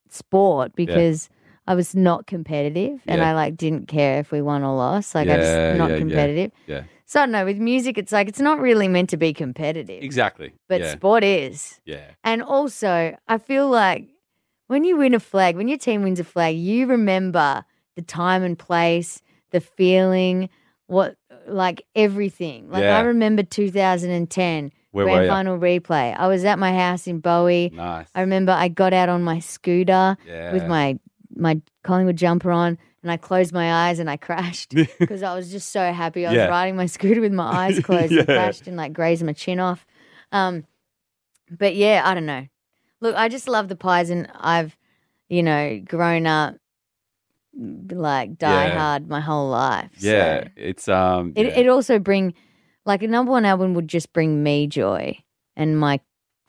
sport 0.09 0.73
because 0.75 1.27
I 1.67 1.75
was 1.75 1.95
not 1.95 2.25
competitive 2.27 2.99
and 3.07 3.19
Yeah. 3.21 3.29
I 3.29 3.33
like 3.33 3.55
didn't 3.55 3.87
care 3.87 4.19
if 4.19 4.31
we 4.31 4.41
won 4.41 4.63
or 4.63 4.75
lost. 4.75 5.13
Like, 5.15 5.27
I 5.27 5.31
Yeah, 5.31 5.37
just 5.37 5.77
not 5.79 5.89
yeah, 5.89 5.93
yeah. 5.95 5.99
competitive. 5.99 6.51
yeah, 6.67 6.83
So 7.05 7.19
I 7.19 7.23
don't 7.25 7.31
know, 7.31 7.45
with 7.45 7.57
music, 7.59 7.97
it's 7.97 8.11
like, 8.11 8.27
it's 8.27 8.39
not 8.39 8.59
really 8.59 8.87
meant 8.87 9.09
to 9.11 9.17
be 9.17 9.33
competitive, 9.33 10.03
exactly. 10.03 10.53
but 10.67 10.81
yeah, 10.81 10.91
sport 10.93 11.23
is. 11.23 11.79
yeah, 11.85 12.11
And 12.23 12.41
also, 12.41 13.15
I 13.27 13.37
feel 13.37 13.69
like 13.69 14.07
when 14.67 14.83
you 14.85 14.97
win 14.97 15.13
a 15.13 15.19
flag, 15.19 15.55
when 15.55 15.67
your 15.67 15.77
team 15.77 16.01
wins 16.03 16.19
a 16.19 16.23
flag, 16.23 16.55
you 16.57 16.87
remember 16.87 17.63
the 17.95 18.01
time 18.01 18.41
and 18.43 18.57
place, 18.57 19.21
the 19.51 19.59
feeling, 19.61 20.49
what, 20.87 21.15
like 21.47 21.85
everything. 21.95 22.69
Like 22.71 22.83
Yeah. 22.83 22.97
I 22.97 23.01
remember 23.01 23.43
2010 23.43 24.71
Where 24.91 25.05
were 25.05 25.11
grand 25.11 25.25
you? 25.25 25.29
final 25.31 25.57
replay. 25.59 26.15
I 26.17 26.27
was 26.27 26.43
at 26.45 26.57
my 26.59 26.73
house 26.73 27.07
in 27.07 27.19
Bowie. 27.19 27.71
nice. 27.73 28.07
I 28.15 28.21
remember 28.21 28.51
I 28.51 28.67
got 28.67 28.93
out 28.93 29.09
on 29.09 29.21
my 29.23 29.39
scooter 29.39 30.17
yeah. 30.27 30.51
with 30.53 30.65
my 30.67 30.97
my 31.35 31.61
Collingwood 31.83 32.17
jumper 32.17 32.51
on. 32.51 32.77
And 33.03 33.11
I 33.11 33.17
closed 33.17 33.51
my 33.51 33.87
eyes 33.89 33.97
and 33.97 34.09
I 34.09 34.17
crashed 34.17 34.75
because 34.99 35.23
I 35.23 35.33
was 35.33 35.51
just 35.51 35.69
so 35.71 35.91
happy. 35.91 36.25
I 36.25 36.29
was 36.29 36.37
Yeah. 36.37 36.45
riding 36.47 36.75
my 36.75 36.85
scooter 36.85 37.19
with 37.21 37.33
my 37.33 37.45
eyes 37.67 37.79
closed 37.83 38.11
and 38.13 38.25
crashed 38.27 38.67
and 38.67 38.77
like 38.77 38.93
grazed 38.93 39.23
my 39.23 39.33
chin 39.33 39.59
off. 39.59 39.85
Um, 40.31 40.65
but 41.49 41.75
yeah, 41.75 42.03
I 42.05 42.13
don't 42.13 42.25
know. 42.27 42.45
Look, 42.99 43.15
I 43.15 43.27
just 43.27 43.47
love 43.47 43.67
the 43.67 43.75
pies, 43.75 44.11
and 44.11 44.29
I've, 44.39 44.77
you 45.27 45.41
know, 45.41 45.81
grown 45.83 46.27
up 46.27 46.55
like 47.89 48.37
die 48.37 48.67
Yeah. 48.67 48.77
hard 48.77 49.09
my 49.09 49.19
whole 49.19 49.49
life. 49.49 49.89
yeah, 49.97 50.43
so. 50.43 50.49
it's 50.55 50.87
um. 50.87 51.33
it 51.35 51.47
yeah. 51.47 51.59
it 51.59 51.67
also 51.67 51.99
bring 51.99 52.33
like 52.85 53.03
a 53.03 53.07
number 53.07 53.31
one 53.31 53.43
album 53.45 53.73
would 53.73 53.87
just 53.87 54.13
bring 54.13 54.41
me 54.43 54.67
joy 54.67 55.17
and 55.55 55.77
my 55.79 55.99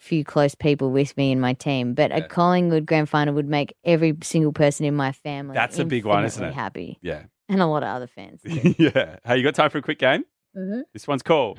few 0.03 0.25
close 0.25 0.55
people 0.57 0.91
with 0.91 1.17
me 1.17 1.31
in 1.31 1.39
my 1.39 1.53
team. 1.55 1.95
But 1.95 2.11
Yeah. 2.11 2.17
a 2.19 2.23
Collingwood 2.29 2.87
grand 2.87 3.09
final 3.09 3.35
would 3.35 3.49
make 3.49 3.73
every 3.85 4.17
single 4.23 4.53
person 4.53 4.85
in 4.85 4.95
my 4.97 5.13
family 5.13 5.55
That's 5.55 5.79
a 5.79 5.85
big 5.85 6.05
one, 6.05 6.25
isn't 6.25 6.43
it? 6.45 6.53
Happy, 6.53 6.99
yeah. 7.03 7.23
and 7.49 7.61
a 7.63 7.67
lot 7.67 7.83
of 7.85 7.89
other 7.89 8.09
fans. 8.09 8.41
yeah. 8.79 9.17
Hey, 9.25 9.37
you 9.37 9.45
got 9.45 9.55
time 9.55 9.71
for 9.71 9.79
a 9.79 9.83
quick 9.83 9.99
game? 10.01 10.25
Mhm. 10.57 10.83
This 10.93 11.07
one's 11.07 11.23
called. 11.23 11.59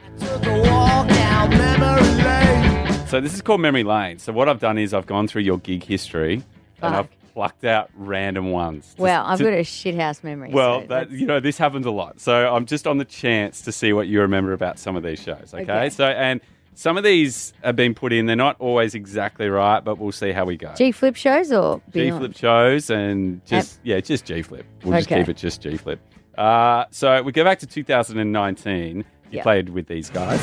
So 3.07 3.21
this 3.21 3.33
is 3.35 3.41
called 3.41 3.61
Memory 3.61 3.83
Lane. 3.83 4.17
So 4.19 4.33
what 4.33 4.49
I've 4.49 4.59
done 4.59 4.77
is 4.79 4.93
I've 4.93 5.05
gone 5.05 5.27
through 5.27 5.43
your 5.43 5.59
gig 5.59 5.83
history 5.83 6.41
and 6.81 6.95
I've 6.95 7.07
plucked 7.33 7.63
out 7.63 7.89
random 7.95 8.51
ones. 8.51 8.93
to- 8.95 9.01
Well, 9.03 9.23
I've 9.25 9.37
to- 9.37 9.43
got 9.43 9.53
a 9.53 9.57
shithouse 9.61 10.23
memory. 10.23 10.49
well, 10.51 10.81
so 10.81 10.87
that, 10.87 11.11
you 11.11 11.25
know, 11.27 11.39
this 11.39 11.57
happens 11.57 11.85
a 11.85 11.91
lot. 11.91 12.19
So 12.19 12.53
I'm 12.53 12.65
just 12.65 12.87
on 12.87 12.97
the 12.97 13.05
chance 13.05 13.61
to 13.61 13.71
see 13.71 13.93
what 13.93 14.07
you 14.07 14.19
remember 14.21 14.51
about 14.53 14.79
some 14.79 14.95
of 14.95 15.03
these 15.03 15.21
shows. 15.21 15.53
Okay. 15.53 15.61
Okay. 15.63 15.89
So 15.89 16.05
and 16.07 16.41
some 16.75 16.97
of 16.97 17.03
these 17.03 17.53
have 17.63 17.75
been 17.75 17.93
put 17.93 18.11
in. 18.13 18.25
They're 18.25 18.35
not 18.35 18.55
always 18.59 18.95
exactly 18.95 19.47
right, 19.49 19.79
but 19.83 19.97
we'll 19.97 20.11
see 20.11 20.31
how 20.31 20.45
we 20.45 20.57
go. 20.57 20.73
G 20.75 20.91
flip 20.91 21.15
shows 21.15 21.51
or 21.51 21.81
G 21.91 22.01
beyond? 22.05 22.19
flip 22.21 22.37
shows 22.37 22.89
and 22.89 23.43
just 23.45 23.79
yeah, 23.83 23.99
just 23.99 24.25
G 24.25 24.41
flip. 24.41 24.65
We'll 24.83 24.95
just 24.97 25.07
Okay. 25.11 25.21
keep 25.21 25.29
it 25.29 25.37
just 25.37 25.61
G 25.61 25.77
flip. 25.77 25.99
Uh, 26.37 26.85
so 26.91 27.21
we 27.21 27.31
go 27.31 27.43
back 27.43 27.59
to 27.59 27.67
2019. 27.67 28.97
You 28.97 29.03
Yeah. 29.31 29.43
played 29.43 29.69
with 29.69 29.87
these 29.87 30.09
guys. 30.09 30.39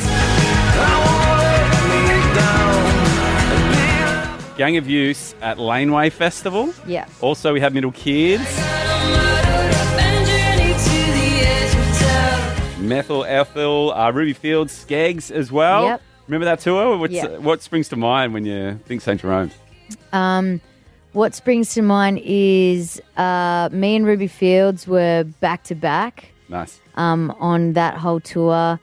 Gang 4.56 4.76
of 4.76 4.86
Youths 4.88 5.34
at 5.40 5.58
Laneway 5.58 6.10
Festival. 6.10 6.74
Yeah. 6.86 7.06
Also, 7.22 7.52
we 7.54 7.60
have 7.60 7.72
Middle 7.72 7.92
Kids, 7.92 8.44
Methyl 12.78 13.24
Ethel, 13.24 13.92
uh, 13.94 14.10
Ruby 14.10 14.32
Fields, 14.34 14.84
Skegss 14.84 15.30
as 15.30 15.50
well. 15.50 15.84
Yep. 15.84 16.02
Remember 16.30 16.44
that 16.44 16.60
tour? 16.60 16.96
What's, 16.96 17.12
Yeah. 17.12 17.38
What 17.38 17.60
springs 17.60 17.88
to 17.88 17.96
mind 17.96 18.32
when 18.32 18.44
you 18.44 18.78
think 18.86 19.00
St. 19.00 19.20
Jerome's? 19.20 19.52
Um, 20.12 20.60
what 21.12 21.34
springs 21.34 21.74
to 21.74 21.82
mind 21.82 22.20
is 22.22 23.02
uh, 23.16 23.68
me 23.72 23.96
and 23.96 24.06
Ruby 24.06 24.28
Fields 24.28 24.86
were 24.86 25.24
back 25.40 25.64
to 25.64 25.74
back 25.74 26.26
Nice. 26.48 26.80
um, 26.94 27.34
on 27.40 27.72
that 27.72 27.94
whole 27.96 28.20
tour. 28.20 28.78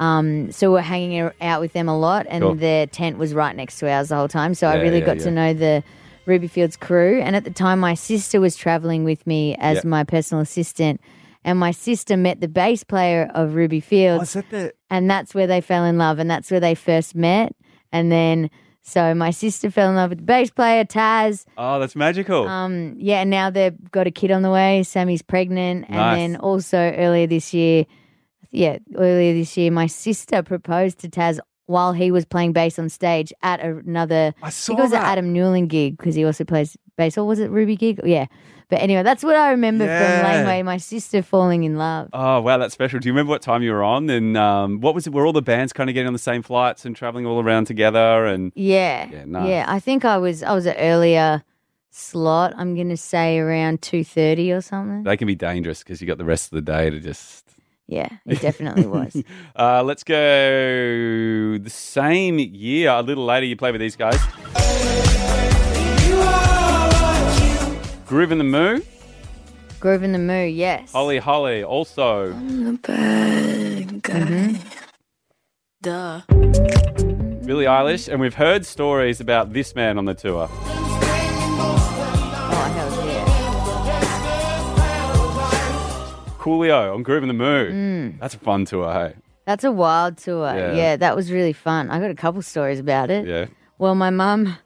Um, 0.00 0.52
so 0.52 0.70
we're 0.70 0.82
hanging 0.82 1.30
out 1.40 1.62
with 1.62 1.72
them 1.72 1.88
a 1.88 1.98
lot, 1.98 2.26
and 2.28 2.42
Cool. 2.42 2.54
their 2.56 2.86
tent 2.86 3.16
was 3.16 3.32
right 3.32 3.56
next 3.56 3.78
to 3.78 3.88
ours 3.90 4.10
the 4.10 4.16
whole 4.16 4.28
time. 4.28 4.52
So 4.52 4.66
I 4.68 4.74
really 4.74 4.98
yeah, 4.98 5.06
got 5.06 5.16
yeah. 5.16 5.24
to 5.24 5.30
know 5.30 5.54
the 5.54 5.82
Ruby 6.26 6.46
Fields 6.46 6.76
crew. 6.76 7.20
And 7.22 7.34
at 7.34 7.44
the 7.44 7.50
time, 7.50 7.80
my 7.80 7.94
sister 7.94 8.38
was 8.38 8.54
traveling 8.54 9.02
with 9.04 9.26
me 9.26 9.56
as 9.58 9.76
Yeah. 9.78 9.88
my 9.88 10.04
personal 10.04 10.42
assistant, 10.42 11.00
and 11.44 11.58
my 11.58 11.70
sister 11.72 12.16
met 12.16 12.40
the 12.40 12.48
bass 12.48 12.84
player 12.84 13.30
of 13.34 13.54
Ruby 13.54 13.80
Fields 13.80 14.32
that 14.34 14.48
the 14.50 14.72
and 14.90 15.10
that's 15.10 15.34
where 15.34 15.46
they 15.46 15.60
fell 15.60 15.84
in 15.84 15.98
love 15.98 16.18
and 16.18 16.30
that's 16.30 16.50
where 16.50 16.60
they 16.60 16.74
first 16.74 17.14
met 17.14 17.54
and 17.92 18.10
then 18.12 18.50
so 18.84 19.14
my 19.14 19.30
sister 19.30 19.70
fell 19.70 19.88
in 19.90 19.96
love 19.96 20.10
with 20.10 20.18
the 20.18 20.24
bass 20.24 20.50
player 20.50 20.84
taz 20.84 21.44
Oh, 21.56 21.78
that's 21.78 21.94
magical. 21.96 22.46
um 22.48 22.94
yeah 22.98 23.20
and 23.20 23.30
now 23.30 23.50
they've 23.50 23.76
got 23.90 24.06
a 24.06 24.10
kid 24.10 24.30
on 24.30 24.42
the 24.42 24.50
way 24.50 24.82
sammy's 24.82 25.22
pregnant 25.22 25.86
and 25.88 25.96
Nice. 25.96 26.16
then 26.18 26.36
also 26.36 26.78
earlier 26.78 27.26
this 27.26 27.52
year 27.54 27.86
yeah 28.50 28.78
earlier 28.96 29.34
this 29.34 29.56
year 29.56 29.70
my 29.70 29.86
sister 29.86 30.42
proposed 30.42 30.98
to 31.00 31.08
taz 31.08 31.38
while 31.72 31.92
he 31.92 32.10
was 32.12 32.24
playing 32.24 32.52
bass 32.52 32.78
on 32.78 32.88
stage 32.88 33.32
at 33.42 33.58
another 33.60 34.32
I 34.42 34.46
I 34.46 34.50
saw 34.50 34.66
think 34.68 34.78
it 34.78 34.82
was 34.82 34.90
that. 34.92 35.02
an 35.04 35.10
Adam 35.12 35.34
Newling 35.34 35.66
gig 35.68 35.96
because 35.96 36.14
he 36.14 36.24
also 36.24 36.44
plays 36.44 36.76
bass 36.96 37.16
or 37.18 37.26
was 37.26 37.38
it 37.40 37.50
Ruby 37.50 37.74
gig 37.76 38.00
yeah 38.04 38.26
but 38.68 38.80
anyway 38.80 39.02
that's 39.02 39.22
what 39.24 39.34
I 39.36 39.50
remember 39.50 39.84
Yeah. 39.86 39.98
from 40.22 40.30
Laneway 40.30 40.62
my 40.62 40.76
sister 40.76 41.22
falling 41.22 41.64
in 41.64 41.76
love 41.76 42.08
Oh 42.12 42.40
wow, 42.40 42.58
that's 42.58 42.74
special. 42.74 43.00
Do 43.00 43.08
you 43.08 43.12
remember 43.12 43.30
what 43.30 43.42
time 43.42 43.62
you 43.62 43.72
were 43.72 43.82
on? 43.82 44.08
And 44.10 44.36
um, 44.36 44.80
what 44.80 44.94
was 44.94 45.06
it? 45.06 45.12
Were 45.12 45.26
all 45.26 45.32
the 45.32 45.42
bands 45.42 45.72
kind 45.72 45.88
of 45.90 45.94
getting 45.94 46.06
on 46.06 46.12
the 46.12 46.18
same 46.30 46.42
flights 46.42 46.84
and 46.84 46.94
traveling 46.96 47.26
all 47.26 47.40
around 47.42 47.66
together? 47.66 48.24
And 48.26 48.52
Yeah. 48.54 49.08
Yeah, 49.10 49.16
Yeah, 49.18 49.24
nice. 49.26 49.68
I 49.68 49.78
think 49.80 50.04
I 50.04 50.16
was 50.18 50.42
I 50.42 50.52
was 50.54 50.66
an 50.66 50.76
earlier 50.78 51.42
slot. 51.90 52.54
I'm 52.56 52.74
gonna 52.76 52.96
say 52.96 53.38
around 53.38 53.82
two 53.82 54.04
thirty 54.04 54.50
or 54.52 54.60
something. 54.60 55.02
they 55.02 55.16
can 55.16 55.26
be 55.26 55.34
dangerous 55.34 55.82
because 55.82 56.00
you 56.00 56.06
got 56.06 56.18
the 56.18 56.24
rest 56.24 56.46
of 56.52 56.56
the 56.56 56.62
day 56.62 56.88
to 56.90 57.00
just. 57.00 57.41
Yeah, 57.92 58.08
it 58.24 58.40
definitely 58.40 58.86
was. 58.86 59.22
Uh, 59.54 59.82
let's 59.82 60.02
go 60.02 60.14
the 61.58 61.70
same 61.70 62.38
year, 62.38 62.88
a 62.88 63.02
little 63.02 63.24
later. 63.26 63.44
You 63.44 63.54
play 63.54 63.70
with 63.70 63.82
these 63.82 63.96
guys. 63.96 64.18
Groovin 68.06 68.38
the 68.38 68.44
Moo, 68.44 68.80
Groovin 69.78 70.12
the 70.12 70.18
Moo, 70.18 70.46
yes. 70.46 70.92
Holly 70.92 71.18
Holly, 71.18 71.62
also 71.62 72.32
Duh. 75.82 76.22
Billie 77.44 77.66
Eilish, 77.66 78.08
and 78.08 78.20
we've 78.20 78.34
heard 78.34 78.64
stories 78.64 79.20
about 79.20 79.52
this 79.52 79.74
man 79.74 79.98
on 79.98 80.06
the 80.06 80.14
tour. 80.14 80.48
Coolio 86.42 86.92
on 86.92 87.04
Groovin 87.04 87.28
the 87.28 87.32
Moo. 87.34 87.70
Mm. 87.70 88.18
That's 88.18 88.34
a 88.34 88.38
fun 88.38 88.64
tour, 88.64 88.92
hey? 88.92 89.14
That's 89.46 89.62
a 89.62 89.70
wild 89.70 90.16
tour. 90.18 90.52
Yeah. 90.52 90.72
Yeah. 90.72 90.96
that 90.96 91.14
was 91.14 91.30
really 91.30 91.52
fun. 91.52 91.88
I 91.88 92.00
got 92.00 92.10
a 92.10 92.16
couple 92.16 92.42
stories 92.42 92.80
about 92.80 93.10
it. 93.10 93.26
Yeah. 93.26 93.46
Well, 93.78 93.94
my 93.94 94.10
mum 94.10 94.56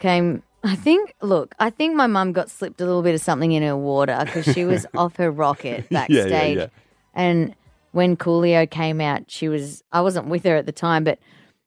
came. 0.00 0.42
I 0.64 0.74
think. 0.74 1.14
Look, 1.22 1.54
I 1.60 1.70
think 1.70 1.94
my 1.94 2.08
mum 2.08 2.32
got 2.32 2.50
slipped 2.50 2.80
a 2.80 2.84
little 2.84 3.02
bit 3.02 3.14
of 3.14 3.20
something 3.20 3.52
in 3.52 3.62
her 3.62 3.76
water 3.76 4.20
because 4.24 4.52
she 4.52 4.64
was 4.64 4.86
off 4.96 5.16
her 5.16 5.30
rocket 5.30 5.88
backstage. 5.88 6.30
yeah, 6.30 6.46
yeah. 6.46 6.66
And 7.14 7.54
when 7.92 8.16
Coolio 8.16 8.68
came 8.68 9.00
out, 9.00 9.30
she 9.30 9.48
was. 9.48 9.82
I 9.92 10.00
wasn't 10.00 10.26
with 10.26 10.44
her 10.44 10.56
at 10.56 10.66
the 10.66 10.72
time, 10.72 11.04
but 11.04 11.18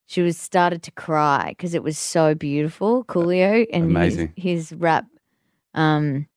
she 0.05 0.21
was 0.21 0.37
started 0.37 0.83
to 0.83 0.91
cry 0.91 1.49
because 1.49 1.73
it 1.73 1.83
was 1.83 1.97
so 1.97 2.35
beautiful. 2.35 3.05
Coolio 3.05 3.65
and 3.71 3.85
his, 3.85 3.91
Amazing. 3.91 4.33
his 4.35 4.73
rap, 4.73 5.05
um, 5.73 6.27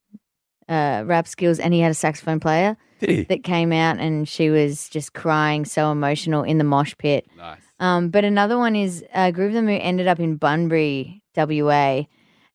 uh, 0.69 1.03
rap 1.05 1.27
skills, 1.27 1.59
and 1.59 1.73
he 1.73 1.81
had 1.81 1.91
a 1.91 1.95
saxophone 1.95 2.39
player? 2.39 2.77
That 2.99 3.43
came 3.43 3.71
out, 3.71 3.99
and 3.99 4.27
she 4.27 4.49
was 4.49 4.89
just 4.89 5.13
crying, 5.13 5.65
so 5.65 5.91
emotional 5.91 6.43
in 6.43 6.57
the 6.57 6.63
mosh 6.63 6.93
pit. 6.97 7.27
Nice. 7.37 7.59
Um, 7.79 8.09
but 8.09 8.23
another 8.25 8.57
one 8.57 8.75
is 8.75 9.03
uh, 9.13 9.31
Groove 9.31 9.53
the 9.53 9.61
Moo 9.61 9.77
ended 9.79 10.07
up 10.07 10.19
in 10.19 10.35
Bunbury, 10.37 11.21
WA, 11.35 12.03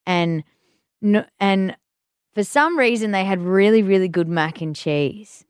and 0.07 0.43
no, 1.01 1.25
and 1.39 1.77
for 2.35 2.43
some 2.43 2.79
reason 2.79 3.11
they 3.13 3.25
had 3.25 3.41
really 3.41 3.83
really 3.83 4.09
good 4.09 4.29
mac 4.29 4.61
and 4.61 4.75
cheese 4.75 5.45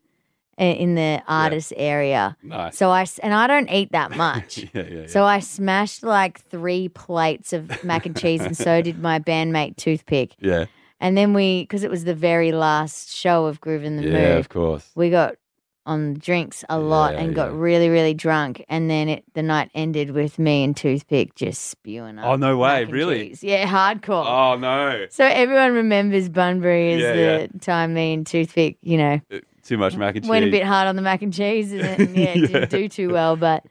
in 0.59 0.95
the 0.95 1.23
artist 1.27 1.73
area. 1.77 2.37
Nice. 2.43 2.77
So 2.77 2.91
I 2.91 3.07
and 3.23 3.33
I 3.33 3.47
don't 3.47 3.71
eat 3.71 3.93
that 3.93 4.11
much. 4.17 4.59
yeah, 4.59 4.69
yeah, 4.75 4.83
yeah. 4.83 5.07
So 5.07 5.25
I 5.25 5.41
smashed 5.41 6.03
like 6.03 6.41
three 6.41 6.89
plates 6.91 7.53
of 7.53 7.83
mac 7.83 8.05
and 8.07 8.17
cheese, 8.17 8.43
and 8.43 8.57
so 8.57 8.83
did 8.83 8.99
my 9.01 9.19
bandmate 9.19 9.77
Toothpick. 9.77 10.35
yeah, 10.39 10.67
And 11.03 11.17
then 11.17 11.35
we, 11.35 11.63
because 11.65 11.83
it 11.85 11.91
was 11.91 12.05
the 12.05 12.15
very 12.15 12.53
last 12.53 13.11
show 13.11 13.47
of 13.47 13.61
Groove 13.61 13.85
in 13.85 13.97
the 13.97 14.05
yeah, 14.05 14.11
Mood, 14.13 14.39
of 14.41 14.49
course. 14.49 14.91
we 14.95 15.11
got 15.11 15.35
on 15.85 16.15
drinks 16.15 16.65
a 16.71 16.79
lot 16.79 17.15
Yeah, 17.15 17.23
and 17.23 17.35
got 17.35 17.51
yeah. 17.51 17.57
really, 17.59 17.89
really 17.89 18.15
drunk. 18.15 18.65
And 18.69 18.89
then 18.89 19.09
it, 19.09 19.25
the 19.35 19.43
night 19.43 19.69
ended 19.75 20.13
with 20.13 20.39
me 20.39 20.63
and 20.63 20.77
Toothpick 20.77 21.35
just 21.35 21.65
spewing 21.71 22.19
up. 22.21 22.27
Oh, 22.27 22.37
no 22.37 22.57
way, 22.57 22.85
really? 22.85 23.31
cheese. 23.31 23.43
Yeah, 23.43 23.67
hardcore. 23.67 24.25
Oh 24.27 24.57
no, 24.57 25.07
So 25.11 25.25
everyone 25.27 25.73
remembers 25.73 26.29
Bunbury 26.29 26.93
as 26.93 27.01
Yeah, 27.03 27.13
the 27.13 27.21
yeah. 27.21 27.47
time 27.61 27.95
me 27.95 28.13
and 28.15 28.25
Toothpick, 28.25 28.79
you 28.81 28.97
know, 28.97 29.21
uh, 29.33 29.39
too 29.65 29.77
much 29.77 29.97
mac 29.97 30.15
and 30.15 30.23
cheese. 30.25 30.31
went 30.31 30.45
a 30.45 30.51
bit 30.51 30.63
hard 30.65 30.87
on 30.87 30.95
the 30.95 31.03
mac 31.03 31.21
and 31.23 31.33
cheese 31.33 31.73
and, 31.73 32.17
yeah, 32.17 32.35
Yeah. 32.37 32.47
didn't 32.47 32.71
do 32.71 32.89
too 32.89 33.11
well. 33.11 33.35
But 33.37 33.65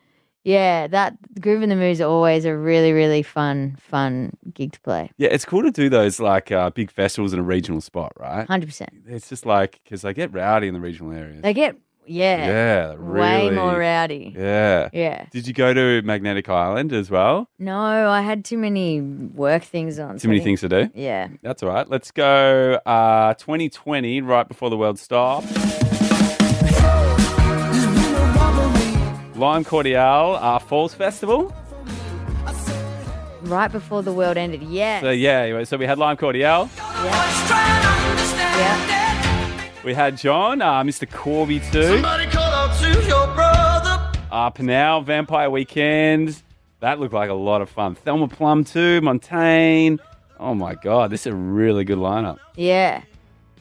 yeah, 0.44 0.88
that 0.88 1.18
Groovin 1.40 1.70
the 1.70 1.76
Moo 1.76 1.92
is 1.92 2.02
always 2.02 2.46
a 2.46 2.56
really, 2.56 2.94
really 2.94 3.22
fun, 3.24 3.78
fun 3.80 4.36
gig 4.54 4.74
to 4.74 4.82
play. 4.82 5.12
Yeah, 5.18 5.30
it's 5.30 5.46
cool 5.46 5.62
to 5.64 5.72
do 5.72 5.90
those 5.90 6.20
like 6.20 6.52
uh, 6.52 6.70
big 6.72 6.90
festivals 6.90 7.34
in 7.34 7.40
a 7.40 7.44
regional 7.44 7.82
spot, 7.82 8.14
right? 8.20 8.48
100%. 8.48 8.88
It's 9.08 9.30
just 9.30 9.46
like 9.46 9.80
because 9.84 10.02
they 10.02 10.14
get 10.14 10.34
rowdy 10.34 10.68
in 10.68 10.74
the 10.74 10.80
regional 10.80 11.14
areas. 11.14 11.42
They 11.44 11.54
get, 11.54 11.76
yeah, 12.08 12.48
yeah, 12.48 12.96
way 12.96 13.52
more 13.52 13.78
rowdy. 13.78 14.34
Yeah. 14.36 14.90
Yeah. 14.92 15.26
Did 15.32 15.48
you 15.48 15.54
go 15.54 15.74
to 15.74 16.02
Magnetic 16.02 16.50
Island 16.50 16.92
as 16.92 17.12
well? 17.12 17.48
No, 17.60 18.10
I 18.10 18.22
had 18.22 18.44
too 18.44 18.58
many 18.58 19.00
work 19.02 19.64
things 19.64 20.00
on. 20.00 20.14
Too 20.14 20.20
so 20.20 20.28
many 20.28 20.40
things 20.40 20.62
to 20.62 20.70
do. 20.70 20.90
Yeah. 20.96 21.28
That's 21.44 21.62
all 21.62 21.70
right. 21.70 21.88
Let's 21.88 22.10
go 22.10 22.80
uh, 22.86 23.36
2020, 23.36 24.22
right 24.22 24.48
before 24.48 24.72
the 24.72 24.78
world 24.78 24.98
stopped. 24.98 25.48
Lime 29.42 29.64
Cordiale 29.66 30.36
uh, 30.36 30.60
Falls 30.60 30.94
Festival. 30.94 31.52
Right 33.42 33.72
before 33.72 34.04
the 34.04 34.14
world 34.14 34.38
ended. 34.38 34.62
Yeah. 34.62 35.02
So 35.02 35.10
yeah, 35.10 35.64
so 35.64 35.78
we 35.78 35.88
had 35.88 35.98
Lime 35.98 36.16
Cordiale. 36.16 36.70
yeah. 36.78 37.48
Yeah. 38.60 39.72
We 39.84 39.96
had 39.96 40.16
John, 40.16 40.62
uh, 40.62 40.84
Mr. 40.84 41.10
Corby 41.10 41.60
too. 41.72 42.04
Uh, 44.32 44.50
Pinal, 44.52 45.02
Vampire 45.02 45.50
Weekend. 45.50 46.44
That 46.80 47.00
looked 47.00 47.16
like 47.16 47.32
a 47.32 47.34
lot 47.34 47.64
of 47.64 47.70
fun. 47.72 47.96
Thelma 47.96 48.28
Plum 48.28 48.64
too, 48.64 49.02
Montaigne. 49.02 49.98
Oh 50.40 50.54
my 50.54 50.76
god, 50.76 51.10
this 51.10 51.22
is 51.22 51.34
a 51.34 51.36
really 51.36 51.84
good 51.84 51.98
lineup. 51.98 52.38
Yeah. 52.56 53.02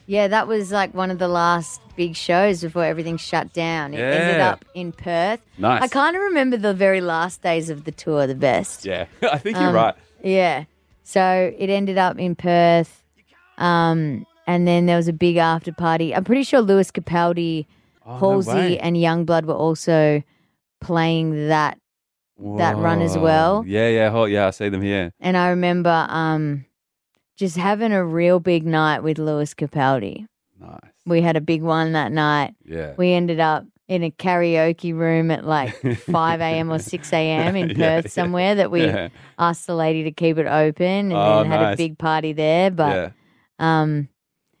Yeah, 0.05 0.27
that 0.27 0.47
was 0.47 0.71
like 0.71 0.93
one 0.93 1.09
of 1.09 1.17
the 1.17 1.27
last 1.27 1.81
big 2.03 2.15
shows 2.15 2.61
before 2.61 2.85
everything 2.93 3.17
shut 3.17 3.47
down. 3.53 3.93
It 3.93 3.99
ended 3.99 4.41
up 4.41 4.65
in 4.73 4.91
Perth. 4.91 5.41
Nice. 5.57 5.81
I 5.83 5.87
kind 5.87 6.15
of 6.15 6.21
remember 6.29 6.57
the 6.57 6.73
very 6.73 7.01
last 7.01 7.41
days 7.41 7.69
of 7.69 7.83
the 7.87 7.91
tour 7.91 8.25
the 8.27 8.35
best. 8.49 8.85
Yeah, 8.85 9.05
I 9.35 9.37
think 9.37 9.57
you're 9.57 9.69
Um, 9.69 9.75
right. 9.75 9.95
Yeah. 10.23 10.65
So 11.03 11.23
it 11.63 11.69
ended 11.69 11.97
up 11.97 12.17
in 12.17 12.35
Perth. 12.35 13.03
Um, 13.57 14.25
and 14.47 14.67
then 14.67 14.85
there 14.87 14.97
was 14.97 15.07
a 15.07 15.13
big 15.13 15.37
after 15.37 15.71
party. 15.71 16.15
I'm 16.15 16.23
pretty 16.23 16.43
sure 16.43 16.61
Lewis 16.61 16.89
Capaldi, 16.91 17.65
Oh, 18.05 18.13
no 18.13 18.17
Halsey, 18.19 18.51
way. 18.51 18.79
and 18.79 18.95
YUNGBLUD 18.97 19.45
were 19.45 19.53
also 19.67 20.23
playing 20.79 21.47
that. 21.49 21.77
that 22.57 22.75
run 22.77 23.01
as 23.03 23.15
Whoa. 23.15 23.23
well. 23.23 23.63
Yeah, 23.67 23.89
yeah, 23.89 24.25
yeah. 24.25 24.47
I 24.47 24.49
see 24.51 24.69
them 24.69 24.81
here. 24.81 25.11
And 25.19 25.37
I 25.37 25.49
remember 25.49 26.07
um, 26.09 26.65
just 27.37 27.57
having 27.57 27.91
a 27.93 28.03
real 28.03 28.39
big 28.39 28.65
night 28.65 29.01
with 29.03 29.19
Lewis 29.19 29.53
Capaldi. 29.53 30.25
Nice. 30.59 30.90
We 31.05 31.21
had 31.21 31.35
a 31.37 31.41
big 31.41 31.61
one 31.61 31.93
that 31.93 32.11
night. 32.11 32.53
Yeah. 32.63 32.93
We 32.97 33.13
ended 33.13 33.39
up 33.39 33.65
in 33.87 34.03
a 34.03 34.11
karaoke 34.11 34.93
room 34.95 35.31
at 35.31 35.45
like 35.45 35.73
5 35.97 36.39
a.m. 36.41 36.71
or 36.71 36.79
6 36.79 37.13
a.m. 37.13 37.55
in 37.55 37.67
Perth 37.75 37.77
Yeah, 37.77 37.87
yeah. 37.95 38.01
somewhere 38.09 38.55
that 38.55 38.71
we 38.71 38.85
Yeah. 38.85 39.09
asked 39.37 39.67
the 39.67 39.75
lady 39.75 40.03
to 40.03 40.11
keep 40.11 40.37
it 40.37 40.47
open 40.47 40.85
and 40.85 41.13
Oh, 41.13 41.37
then 41.43 41.47
had 41.51 41.61
nice. 41.61 41.73
a 41.73 41.77
big 41.77 41.97
party 41.97 42.33
there. 42.33 42.71
But 42.71 42.95
yeah. 43.59 43.81
um, 43.81 44.07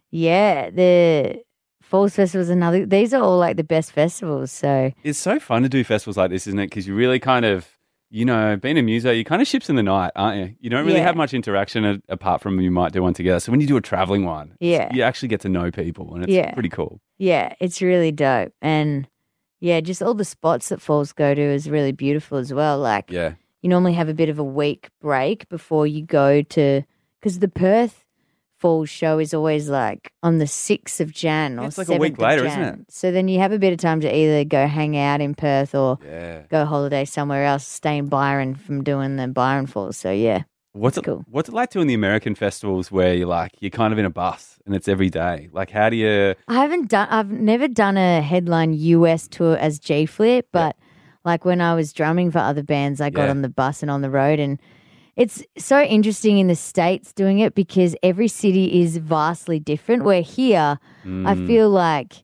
yeah, 0.09 0.69
the 0.69 1.43
Falls 1.81 2.15
Festival 2.15 2.41
is 2.41 2.49
another. 2.49 2.85
These 2.85 3.13
are 3.13 3.21
all 3.21 3.37
like 3.37 3.57
the 3.57 3.63
best 3.63 3.91
festivals. 3.91 4.51
So 4.51 4.91
It's 5.03 5.19
so 5.19 5.39
fun 5.39 5.63
to 5.63 5.69
do 5.69 5.83
festivals 5.83 6.17
like 6.17 6.31
this, 6.31 6.47
isn't 6.47 6.59
it? 6.59 6.67
Because 6.69 6.87
you 6.87 6.95
really 6.95 7.19
kind 7.19 7.45
of, 7.45 7.67
you 8.13 8.25
know, 8.25 8.57
being 8.57 8.77
a 8.77 8.81
muso, 8.81 9.09
you 9.09 9.23
kind 9.23 9.41
of 9.41 9.47
ships 9.47 9.69
in 9.69 9.77
the 9.77 9.83
night, 9.83 10.11
aren't 10.17 10.37
you? 10.37 10.55
You 10.59 10.69
don't 10.69 10.85
really 10.85 10.99
Yeah. 10.99 11.05
have 11.05 11.15
much 11.15 11.33
interaction 11.33 11.85
a- 11.85 12.01
apart 12.09 12.41
from 12.41 12.59
you 12.59 12.69
might 12.69 12.91
do 12.91 13.01
one 13.01 13.13
together. 13.13 13.39
So 13.39 13.51
when 13.51 13.61
you 13.61 13.67
do 13.67 13.77
a 13.77 13.81
traveling 13.81 14.25
one, 14.25 14.53
Yeah. 14.59 14.89
you 14.93 15.01
actually 15.01 15.29
get 15.29 15.39
to 15.41 15.49
know 15.49 15.71
people, 15.71 16.13
and 16.13 16.23
it's 16.25 16.33
Yeah. 16.33 16.53
pretty 16.53 16.69
cool. 16.69 16.99
yeah, 17.17 17.53
it's 17.61 17.81
really 17.81 18.11
dope. 18.11 18.51
And 18.61 19.07
yeah, 19.61 19.79
just 19.79 20.01
all 20.03 20.13
the 20.13 20.25
spots 20.25 20.69
that 20.69 20.81
Falls 20.81 21.13
go 21.13 21.33
to 21.33 21.41
is 21.41 21.69
really 21.69 21.91
beautiful 21.93 22.37
as 22.37 22.53
well. 22.53 22.77
Like 22.79 23.09
Yeah, 23.11 23.33
you 23.61 23.69
normally 23.69 23.93
have 23.93 24.09
a 24.09 24.13
bit 24.13 24.27
of 24.27 24.37
a 24.39 24.43
week 24.43 24.89
break 24.99 25.47
before 25.49 25.87
you 25.87 26.01
go 26.03 26.41
to 26.41 26.81
because 27.19 27.39
the 27.39 27.47
Perth 27.47 28.00
Falls 28.61 28.89
show 28.89 29.17
is 29.19 29.33
always 29.33 29.67
like 29.69 30.13
on 30.23 30.37
the 30.37 30.45
sixth 30.47 31.01
of 31.01 31.11
Jan 31.11 31.59
or 31.59 31.65
It's 31.65 31.77
like 31.79 31.89
a 31.89 31.97
week 31.97 32.13
7th 32.13 32.15
of 32.15 32.19
later, 32.21 32.45
isn't 32.45 32.59
Jan. 32.61 32.85
So 32.89 33.11
then 33.11 33.27
you 33.27 33.39
have 33.39 33.51
a 33.51 33.59
bit 33.59 33.73
of 33.73 33.79
time 33.79 33.99
to 34.01 34.15
either 34.15 34.43
go 34.45 34.67
hang 34.67 34.95
out 34.97 35.19
in 35.19 35.33
Perth 35.35 35.73
or 35.75 35.97
yeah. 36.05 36.43
go 36.49 36.63
holiday 36.65 37.03
somewhere 37.05 37.43
else, 37.43 37.67
stay 37.67 37.97
in 37.97 38.07
Byron 38.07 38.53
from 38.55 38.83
doing 38.83 39.15
the 39.17 39.27
Byron 39.27 39.65
Falls. 39.65 39.97
So 39.97 40.11
yeah, 40.11 40.43
What's 40.73 40.97
it, 40.97 41.03
cool. 41.03 41.25
what's 41.27 41.49
it 41.49 41.55
like 41.55 41.71
doing 41.71 41.87
the 41.87 41.95
American 41.95 42.33
festivals 42.35 42.91
where 42.91 43.13
you're 43.13 43.27
like 43.27 43.51
you're 43.59 43.71
kind 43.71 43.91
of 43.91 43.99
in 43.99 44.05
a 44.05 44.09
bus 44.11 44.59
and 44.65 44.73
it's 44.75 44.87
every 44.87 45.09
day? 45.09 45.49
Like, 45.51 45.69
how 45.71 45.89
do 45.89 45.95
you? 45.97 46.35
I 46.47 46.53
haven't 46.53 46.87
done. 46.89 47.07
I've 47.09 47.31
never 47.31 47.67
done 47.67 47.97
a 47.97 48.21
headline 48.21 48.73
US 48.73 49.27
tour 49.27 49.57
as 49.57 49.79
G 49.79 50.05
Flip, 50.05 50.47
but 50.53 50.77
like 51.25 51.45
when 51.45 51.61
I 51.61 51.73
was 51.73 51.91
drumming 51.93 52.31
for 52.31 52.39
other 52.39 52.63
bands, 52.63 53.01
I 53.01 53.09
got 53.09 53.23
Yeah. 53.25 53.31
on 53.31 53.41
the 53.41 53.49
bus 53.49 53.81
and 53.81 53.89
on 53.91 54.01
the 54.01 54.09
road, 54.11 54.39
and 54.39 54.59
it's 55.15 55.43
so 55.57 55.81
interesting 55.81 56.37
in 56.39 56.47
the 56.47 56.55
states 56.55 57.13
doing 57.13 57.39
it 57.39 57.53
because 57.55 57.95
every 58.03 58.27
city 58.27 58.81
is 58.81 58.97
vastly 58.97 59.59
different. 59.59 60.03
Where 60.03 60.21
here, 60.21 60.79
I 61.25 61.35
Mm, 61.35 61.47
feel 61.47 61.69
like. 61.69 62.23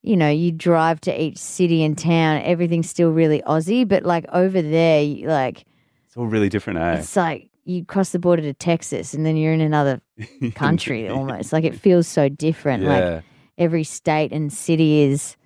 You 0.00 0.16
know, 0.16 0.30
you 0.30 0.52
drive 0.52 1.00
to 1.02 1.22
each 1.22 1.38
city 1.38 1.82
and 1.82 1.98
town, 1.98 2.40
everything's 2.44 2.88
still 2.88 3.10
really 3.10 3.42
Aussie, 3.42 3.86
but 3.86 4.04
like 4.04 4.24
over 4.32 4.62
there, 4.62 5.02
you- 5.02 5.26
like 5.26 5.64
it's 6.06 6.16
all 6.16 6.26
really 6.26 6.48
different, 6.48 6.78
eh? 6.78 6.98
it's 6.98 7.16
like 7.16 7.50
you 7.64 7.84
cross 7.84 8.10
the 8.10 8.18
border 8.20 8.40
to 8.42 8.54
Texas 8.54 9.12
and 9.12 9.26
then 9.26 9.36
you're 9.36 9.52
in 9.52 9.60
another 9.60 10.00
country 10.54 11.08
almost. 11.16 11.52
Like 11.52 11.64
it 11.64 11.74
feels 11.74 12.06
so 12.06 12.28
different. 12.28 12.84
Like 12.84 13.24
every 13.58 13.82
state 13.84 14.32
and 14.32 14.52
city 14.52 15.00
is 15.02 15.36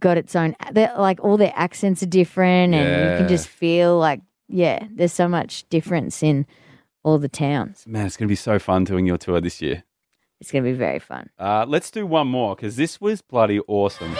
got 0.00 0.16
its 0.16 0.34
own 0.34 0.56
they're- 0.72 0.92
like 0.96 1.20
all 1.22 1.36
their 1.36 1.52
accents 1.54 2.02
are 2.02 2.06
different 2.06 2.74
and 2.74 3.04
you 3.04 3.16
can 3.18 3.28
just 3.28 3.46
feel 3.46 3.98
like 3.98 4.20
yeah 4.52 4.86
there's 4.94 5.12
so 5.12 5.26
much 5.28 5.68
difference 5.70 6.22
in 6.22 6.46
all 7.02 7.18
the 7.18 7.28
towns 7.28 7.84
man, 7.86 8.06
it's 8.06 8.16
gonna 8.16 8.28
be 8.28 8.36
so 8.36 8.58
fun 8.58 8.84
doing 8.84 9.06
your 9.06 9.18
tour 9.18 9.40
this 9.40 9.60
year. 9.60 9.82
it's 10.40 10.50
going 10.52 10.62
to 10.64 10.70
be 10.70 10.76
very 10.76 10.98
fun 10.98 11.28
Uh, 11.38 11.64
let's 11.68 11.90
do 11.90 12.06
one 12.06 12.28
more 12.28 12.54
because 12.54 12.76
this 12.76 13.00
was 13.00 13.20
bloody 13.22 13.58
awesome. 13.66 14.14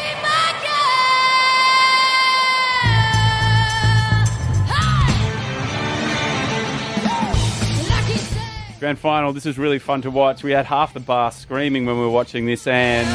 Grand 8.78 8.98
final. 8.98 9.32
This 9.32 9.44
was 9.44 9.58
really 9.58 9.78
fun 9.78 10.02
to 10.02 10.10
watch. 10.10 10.42
We 10.42 10.50
had 10.50 10.66
half 10.66 10.92
the 10.92 10.98
bar 10.98 11.30
screaming 11.30 11.86
when 11.86 11.94
we 11.96 12.02
were 12.02 12.10
watching 12.10 12.46
this, 12.46 12.66
and 12.66 13.06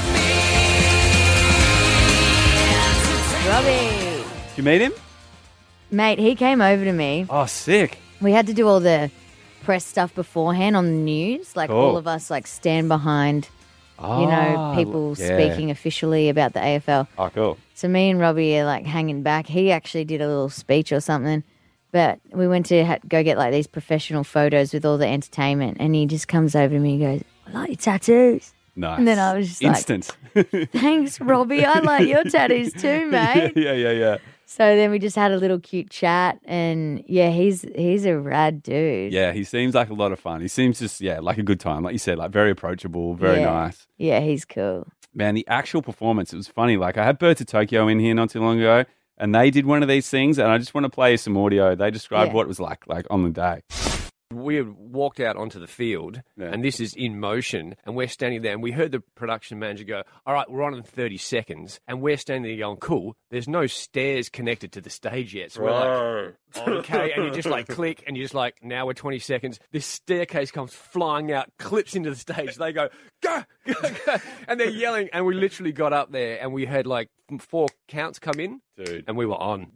robbie 3.50 4.24
you 4.56 4.64
meet 4.64 4.80
him? 4.82 4.94
Mate 5.92 6.20
he 6.20 6.36
came 6.36 6.62
over 6.62 6.84
to 6.84 6.92
me 6.94 7.26
Oh, 7.30 7.46
sick! 7.46 7.98
we 8.22 8.32
had 8.32 8.48
to 8.48 8.54
do 8.54 8.68
all 8.68 8.80
the 8.80 9.10
press 9.64 9.86
stuff 9.86 10.14
beforehand 10.16 10.76
on 10.78 10.86
the 10.86 10.92
news 10.92 11.56
like 11.56 11.70
Cool. 11.70 11.78
all 11.78 11.98
of 11.98 12.08
us 12.08 12.30
like 12.30 12.48
stand 12.48 12.88
behind 12.88 13.50
you 14.00 14.06
know 14.06 14.54
Ah, 14.58 14.76
people 14.76 15.16
yeah. 15.18 15.36
speaking 15.38 15.72
officially 15.72 16.30
about 16.30 16.54
the 16.54 16.60
afl 16.60 17.08
Oh, 17.18 17.30
cool. 17.34 17.58
So 17.74 17.88
me 17.88 18.10
and 18.10 18.20
Robbie 18.20 18.58
are 18.60 18.66
like 18.66 18.86
hanging 18.86 19.22
back. 19.24 19.46
He 19.48 19.72
actually 19.72 20.06
did 20.06 20.20
a 20.22 20.28
little 20.28 20.50
speech 20.50 20.92
or 20.92 21.00
something, 21.00 21.44
but 21.92 22.20
we 22.32 22.48
went 22.48 22.66
to 22.68 22.84
ha- 22.86 22.98
go 23.08 23.24
get 23.24 23.38
like 23.38 23.52
these 23.52 23.68
professional 23.68 24.24
photos 24.24 24.74
with 24.74 24.84
all 24.86 24.98
the 24.98 25.06
entertainment, 25.08 25.78
and 25.80 25.94
he 25.94 26.06
just 26.08 26.28
comes 26.28 26.56
over 26.56 26.74
to 26.74 26.80
me 26.80 26.94
and 26.94 27.02
goes, 27.02 27.24
"I 27.48 27.52
like 27.60 27.70
your 27.70 27.76
tattoos." 27.78 28.52
Nice. 28.76 28.98
And 29.00 29.08
then 29.08 29.20
I 29.20 29.36
was 29.38 29.48
just 29.48 29.62
like- 29.64 29.76
instant. 29.76 30.18
Thanks, 30.72 31.20
Robbie. 31.22 31.66
I 31.66 31.80
like 31.80 32.08
your 32.08 32.24
tattoos 32.24 32.74
too, 32.74 33.06
mate. 33.12 33.54
yeah, 33.56 33.74
yeah, 33.74 33.92
yeah. 33.92 34.18
So 34.50 34.78
then 34.78 34.92
we 34.92 34.98
just 35.00 35.18
had 35.18 35.34
a 35.34 35.38
little 35.38 35.60
cute 35.60 35.90
chat, 35.90 36.40
and 36.46 37.04
yeah, 37.06 37.32
he's 37.32 37.66
he's 37.76 38.06
a 38.06 38.18
rad 38.18 38.64
dude. 38.64 39.12
Yeah, 39.12 39.34
he 39.34 39.44
seems 39.44 39.76
like 39.76 39.90
a 39.90 39.94
lot 39.94 40.14
of 40.14 40.20
fun. 40.22 40.40
He 40.40 40.48
seems 40.48 40.80
just 40.80 41.02
yeah, 41.02 41.20
like 41.20 41.38
a 41.38 41.44
good 41.44 41.60
time. 41.60 41.84
Like 41.84 41.92
you 41.92 42.00
said, 42.00 42.18
like 42.18 42.32
very 42.32 42.52
approachable, 42.52 43.14
very 43.14 43.40
Yeah. 43.40 43.52
nice. 43.52 43.86
Yeah, 43.98 44.22
he's 44.22 44.46
cool. 44.46 44.88
Man, 45.14 45.36
the 45.36 45.46
actual 45.50 45.82
performance, 45.82 46.32
it 46.32 46.38
was 46.38 46.48
funny. 46.48 46.78
Like 46.78 46.98
I 46.98 47.04
had 47.04 47.20
Birds 47.20 47.42
of 47.42 47.48
Tokyo 47.48 47.90
in 47.90 48.00
here 48.00 48.14
not 48.14 48.30
too 48.30 48.40
long 48.40 48.58
ago, 48.58 48.86
and 49.18 49.36
they 49.36 49.52
did 49.52 49.66
one 49.66 49.82
of 49.84 49.90
these 49.90 50.10
things, 50.10 50.38
and 50.38 50.50
I 50.50 50.58
just 50.60 50.74
want 50.74 50.86
to 50.86 50.90
play 50.90 51.12
you 51.12 51.18
some 51.18 51.36
audio. 51.36 51.76
They 51.76 51.92
described 51.92 52.30
Yeah. 52.30 52.36
what 52.36 52.44
it 52.44 52.48
was 52.48 52.60
like, 52.62 52.88
like 52.88 53.06
on 53.10 53.24
the 53.24 53.30
day. 53.32 53.97
We 54.34 54.56
had 54.56 54.68
walked 54.70 55.20
out 55.20 55.38
onto 55.38 55.60
the 55.60 55.68
field, 55.68 56.22
Yeah. 56.36 56.48
and 56.48 56.64
this 56.64 56.80
is 56.80 56.94
in 56.96 57.20
motion, 57.20 57.76
and 57.86 57.96
we're 57.96 58.08
standing 58.10 58.42
there, 58.42 58.54
and 58.54 58.62
we 58.62 58.72
heard 58.72 58.92
the 58.92 59.00
production 59.16 59.58
manager 59.60 59.86
go, 59.86 60.04
"All 60.26 60.34
right, 60.34 60.50
we're 60.50 60.64
on 60.64 60.74
in 60.74 60.84
30 60.84 61.18
seconds," 61.18 61.80
and 61.88 62.02
we're 62.02 62.18
standing 62.18 62.44
there 62.52 62.58
going, 62.60 62.78
"Cool." 62.78 63.16
There's 63.30 63.48
no 63.48 63.68
stairs 63.68 64.28
connected 64.30 64.72
to 64.74 64.82
the 64.82 64.90
stage 64.90 65.34
yet, 65.34 65.52
so 65.54 65.64
we're 65.64 65.72
like, 65.72 66.68
"Okay," 66.68 67.12
and 67.14 67.26
you 67.26 67.32
just 67.32 67.48
like 67.48 67.68
click, 67.70 68.04
and 68.06 68.18
you're 68.18 68.26
just 68.26 68.34
like, 68.34 68.56
"Now 68.62 68.86
we're 68.86 68.94
20 68.94 69.20
seconds." 69.20 69.60
This 69.72 69.86
staircase 69.86 70.52
comes 70.52 70.74
flying 70.74 71.32
out, 71.32 71.50
clips 71.58 71.96
into 71.96 72.10
the 72.10 72.16
stage. 72.18 72.56
They 72.56 72.74
go, 72.74 72.90
"Go, 73.22 73.44
go, 73.66 73.74
go," 74.06 74.16
and 74.50 74.60
they're 74.60 74.70
yelling, 74.70 75.10
and 75.14 75.26
we 75.26 75.36
literally 75.36 75.72
got 75.72 75.94
up 75.94 76.12
there, 76.12 76.38
and 76.42 76.52
we 76.54 76.66
had 76.66 76.86
like 76.86 77.10
four 77.40 77.68
counts 77.88 78.20
come 78.20 78.40
in, 78.40 78.62
Dude. 78.76 79.06
and 79.08 79.16
we 79.16 79.26
were 79.26 79.36
on. 79.42 79.72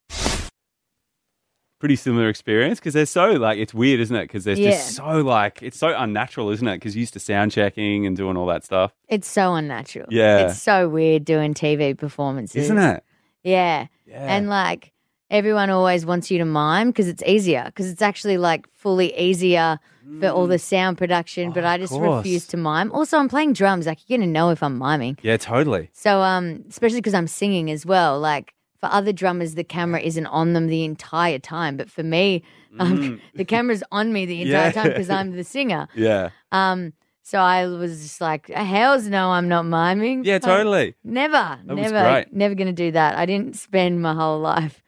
Pretty 1.81 1.95
similar 1.97 2.29
experience 2.29 2.79
because 2.79 2.93
they're 2.93 3.05
so 3.07 3.31
like 3.31 3.57
it's 3.57 3.73
weird, 3.73 3.99
isn't 3.99 4.15
it? 4.15 4.23
Because 4.23 4.43
they're 4.45 4.55
Yeah. 4.55 4.69
just 4.71 4.95
so 4.95 5.21
like 5.21 5.61
it's 5.61 5.77
so 5.77 5.93
unnatural, 5.97 6.49
isn't 6.51 6.67
it? 6.67 6.75
Because 6.77 6.95
you 6.95 7.01
used 7.01 7.13
to 7.13 7.19
sound 7.19 7.51
checking 7.51 8.05
and 8.05 8.15
doing 8.15 8.37
all 8.37 8.45
that 8.45 8.63
stuff, 8.63 8.93
It's 9.09 9.27
so 9.27 9.55
unnatural. 9.55 10.05
Yeah. 10.11 10.47
It's 10.47 10.61
so 10.61 10.87
weird 10.87 11.25
doing 11.25 11.53
TV 11.53 11.93
performances. 11.97 12.63
isn't 12.65 12.77
it? 12.77 13.03
Yeah. 13.43 13.87
Yeah. 14.05 14.25
And 14.35 14.47
like 14.47 14.93
everyone 15.31 15.69
always 15.69 16.05
wants 16.05 16.29
you 16.29 16.37
to 16.37 16.45
mime 16.45 16.89
because 16.91 17.07
it's 17.07 17.23
easier 17.25 17.63
because 17.65 17.89
it's 17.89 18.01
actually 18.01 18.37
like 18.37 18.67
fully 18.73 19.17
easier 19.17 19.79
for 20.19 20.27
all 20.27 20.45
the 20.45 20.59
sound 20.59 20.97
production, 20.97 21.51
but 21.51 21.63
Mm. 21.63 21.67
Oh, 21.67 21.69
I 21.69 21.77
just 21.77 21.93
refuse 21.93 22.45
to 22.47 22.57
mime. 22.57 22.91
Also, 22.91 23.17
I'm 23.17 23.29
playing 23.29 23.53
drums. 23.53 23.87
Like 23.87 23.99
you're 24.07 24.19
gonna 24.19 24.29
know 24.31 24.49
if 24.51 24.61
I'm 24.61 24.77
miming. 24.77 25.17
Yeah, 25.23 25.37
totally. 25.37 25.89
So 25.93 26.21
um, 26.21 26.63
especially 26.69 26.99
because 26.99 27.13
I'm 27.13 27.27
singing 27.27 27.71
as 27.71 27.85
well. 27.85 28.19
Like 28.19 28.53
for 28.81 28.87
other 28.91 29.13
drummers, 29.13 29.55
the 29.55 29.63
camera 29.63 30.01
isn't 30.01 30.25
on 30.25 30.51
them 30.53 30.67
the 30.67 30.83
entire 30.83 31.39
time, 31.39 31.77
but 31.77 31.89
for 31.89 32.03
me, 32.03 32.43
um, 32.79 33.21
the 33.35 33.45
camera's 33.45 33.83
on 33.91 34.11
me 34.11 34.25
the 34.25 34.41
entire 34.41 34.71
Mm. 34.71 34.75
Yeah. 34.75 34.81
time 34.81 34.87
because 34.89 35.09
I'm 35.09 35.31
the 35.35 35.43
singer. 35.55 35.87
Yeah. 35.95 36.31
Um, 36.51 36.91
so 37.23 37.37
I 37.39 37.65
was 37.67 38.01
just 38.01 38.19
like, 38.19 38.47
hell's 38.49 39.07
no, 39.07 39.31
I'm 39.31 39.47
not 39.47 39.63
miming. 39.65 40.25
Yeah, 40.25 40.39
totally. 40.39 40.95
Never, 41.03 41.59
was 41.67 41.77
never, 41.77 42.25
never 42.31 42.55
going 42.55 42.67
to 42.67 42.73
do 42.73 42.91
that. 42.91 43.15
I 43.17 43.25
didn't 43.25 43.55
spend 43.55 44.01
my 44.01 44.13
whole 44.13 44.39
life 44.39 44.83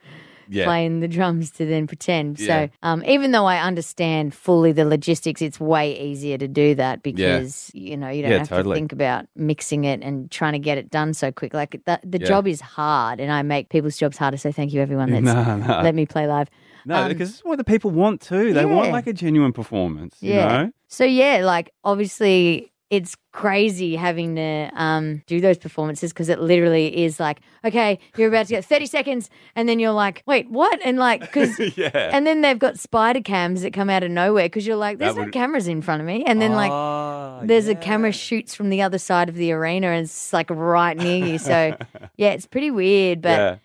Yeah. 0.49 0.65
playing 0.65 0.99
the 0.99 1.07
drums 1.07 1.51
to 1.51 1.65
then 1.65 1.87
pretend. 1.87 2.39
Yeah. 2.39 2.47
So 2.47 2.69
um, 2.83 3.03
even 3.05 3.31
though 3.31 3.45
I 3.45 3.59
understand 3.59 4.33
fully 4.33 4.71
the 4.71 4.85
logistics, 4.85 5.41
it's 5.41 5.59
way 5.59 5.99
easier 5.99 6.37
to 6.37 6.47
do 6.47 6.75
that 6.75 7.03
because 7.03 7.71
you 7.73 7.95
know 7.97 8.09
you 8.09 8.21
don't 8.21 8.31
Yeah, 8.31 8.37
have 8.39 8.49
totally. 8.49 8.75
to 8.75 8.79
think 8.79 8.91
about 8.91 9.25
mixing 9.35 9.83
it 9.85 10.01
and 10.01 10.29
trying 10.31 10.53
to 10.53 10.59
get 10.59 10.77
it 10.77 10.89
done 10.89 11.13
so 11.13 11.31
quick. 11.31 11.53
Like 11.53 11.81
the, 11.85 11.99
the 12.03 12.19
Yeah. 12.19 12.27
job 12.27 12.47
is 12.47 12.61
hard, 12.61 13.19
and 13.19 13.31
I 13.31 13.41
make 13.43 13.69
people's 13.69 13.97
jobs 13.97 14.17
harder. 14.17 14.37
So 14.37 14.51
thank 14.51 14.73
you 14.73 14.81
everyone 14.81 15.11
that's 15.11 15.23
No, 15.23 15.55
no. 15.57 15.81
let 15.83 15.95
me 15.95 16.05
play 16.05 16.27
live. 16.27 16.49
No, 16.85 17.03
Um, 17.03 17.07
because 17.07 17.29
it's 17.29 17.45
what 17.45 17.57
the 17.57 17.63
people 17.63 17.91
want 17.91 18.19
too. 18.19 18.53
They 18.53 18.65
want 18.65 18.91
like 18.91 19.07
a 19.07 19.13
genuine 19.13 19.53
performance. 19.53 20.17
You 20.19 20.33
Yeah. 20.33 20.47
know? 20.63 20.71
So 20.89 21.05
yeah, 21.05 21.41
like 21.45 21.71
obviously 21.85 22.72
it's 22.93 23.15
crazy 23.31 23.95
having 23.95 24.35
to 24.35 24.69
um, 24.75 25.23
do 25.25 25.41
those 25.41 25.57
performances 25.57 26.13
because 26.13 26.29
it 26.29 26.39
literally 26.39 27.03
is 27.03 27.19
like, 27.19 27.39
okay, 27.65 27.97
you're 28.17 28.27
about 28.27 28.45
to 28.45 28.51
get 28.51 28.63
30 28.65 28.85
seconds, 28.85 29.29
and 29.55 29.67
then 29.67 29.79
you're 29.79 29.91
like, 30.05 30.21
wait, 30.27 30.47
what? 30.51 30.79
And 30.85 30.99
like, 30.99 31.21
because, 31.21 31.57
Yeah. 31.77 31.89
and 32.13 32.27
then 32.27 32.41
they've 32.41 32.59
got 32.59 32.77
spider 32.77 33.21
cams 33.21 33.63
that 33.63 33.73
come 33.73 33.89
out 33.89 34.03
of 34.03 34.11
nowhere 34.11 34.45
because 34.45 34.67
you're 34.67 34.75
like, 34.75 34.99
there's 34.99 35.15
That 35.15 35.21
no 35.21 35.25
would- 35.25 35.33
cameras 35.33 35.67
in 35.67 35.81
front 35.81 36.01
of 36.01 36.05
me, 36.07 36.23
and 36.25 36.39
then 36.41 36.53
like. 36.53 36.71
Ah, 36.71 37.41
There's 37.43 37.67
a 37.67 37.75
camera 37.75 38.11
shoots 38.11 38.53
from 38.55 38.69
the 38.69 38.81
other 38.83 38.97
side 38.99 39.27
of 39.27 39.35
the 39.35 39.51
arena 39.51 39.87
and 39.87 40.05
it's 40.05 40.31
like 40.31 40.49
right 40.51 40.95
near 40.95 41.25
you. 41.25 41.37
So 41.39 41.75
yeah, 42.17 42.29
it's 42.31 42.45
pretty 42.45 42.69
weird, 42.71 43.21
but 43.21 43.37
yeah. 43.39 43.55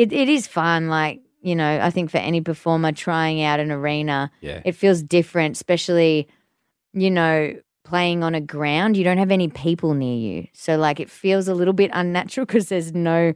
it, 0.00 0.12
it 0.12 0.28
is 0.28 0.46
fun. 0.48 0.88
Like, 0.88 1.20
you 1.40 1.54
know, 1.54 1.78
I 1.80 1.90
think 1.90 2.10
for 2.10 2.18
any 2.18 2.40
performer 2.40 2.90
trying 2.92 3.40
out 3.42 3.60
an 3.60 3.70
arena, 3.70 4.30
Yeah. 4.40 4.60
it 4.64 4.72
feels 4.72 5.00
different, 5.02 5.54
especially, 5.56 6.26
you 6.92 7.10
know, 7.10 7.54
playing 7.88 8.22
on 8.22 8.34
a 8.34 8.40
ground. 8.40 8.96
You 8.96 9.04
don't 9.04 9.18
have 9.18 9.30
any 9.30 9.48
people 9.48 9.94
near 9.94 10.16
you. 10.16 10.46
So, 10.52 10.76
like, 10.76 11.00
it 11.00 11.10
feels 11.10 11.48
a 11.48 11.54
little 11.54 11.74
bit 11.74 11.90
unnatural 11.94 12.46
because 12.46 12.68
there's 12.68 12.92
no 12.94 13.32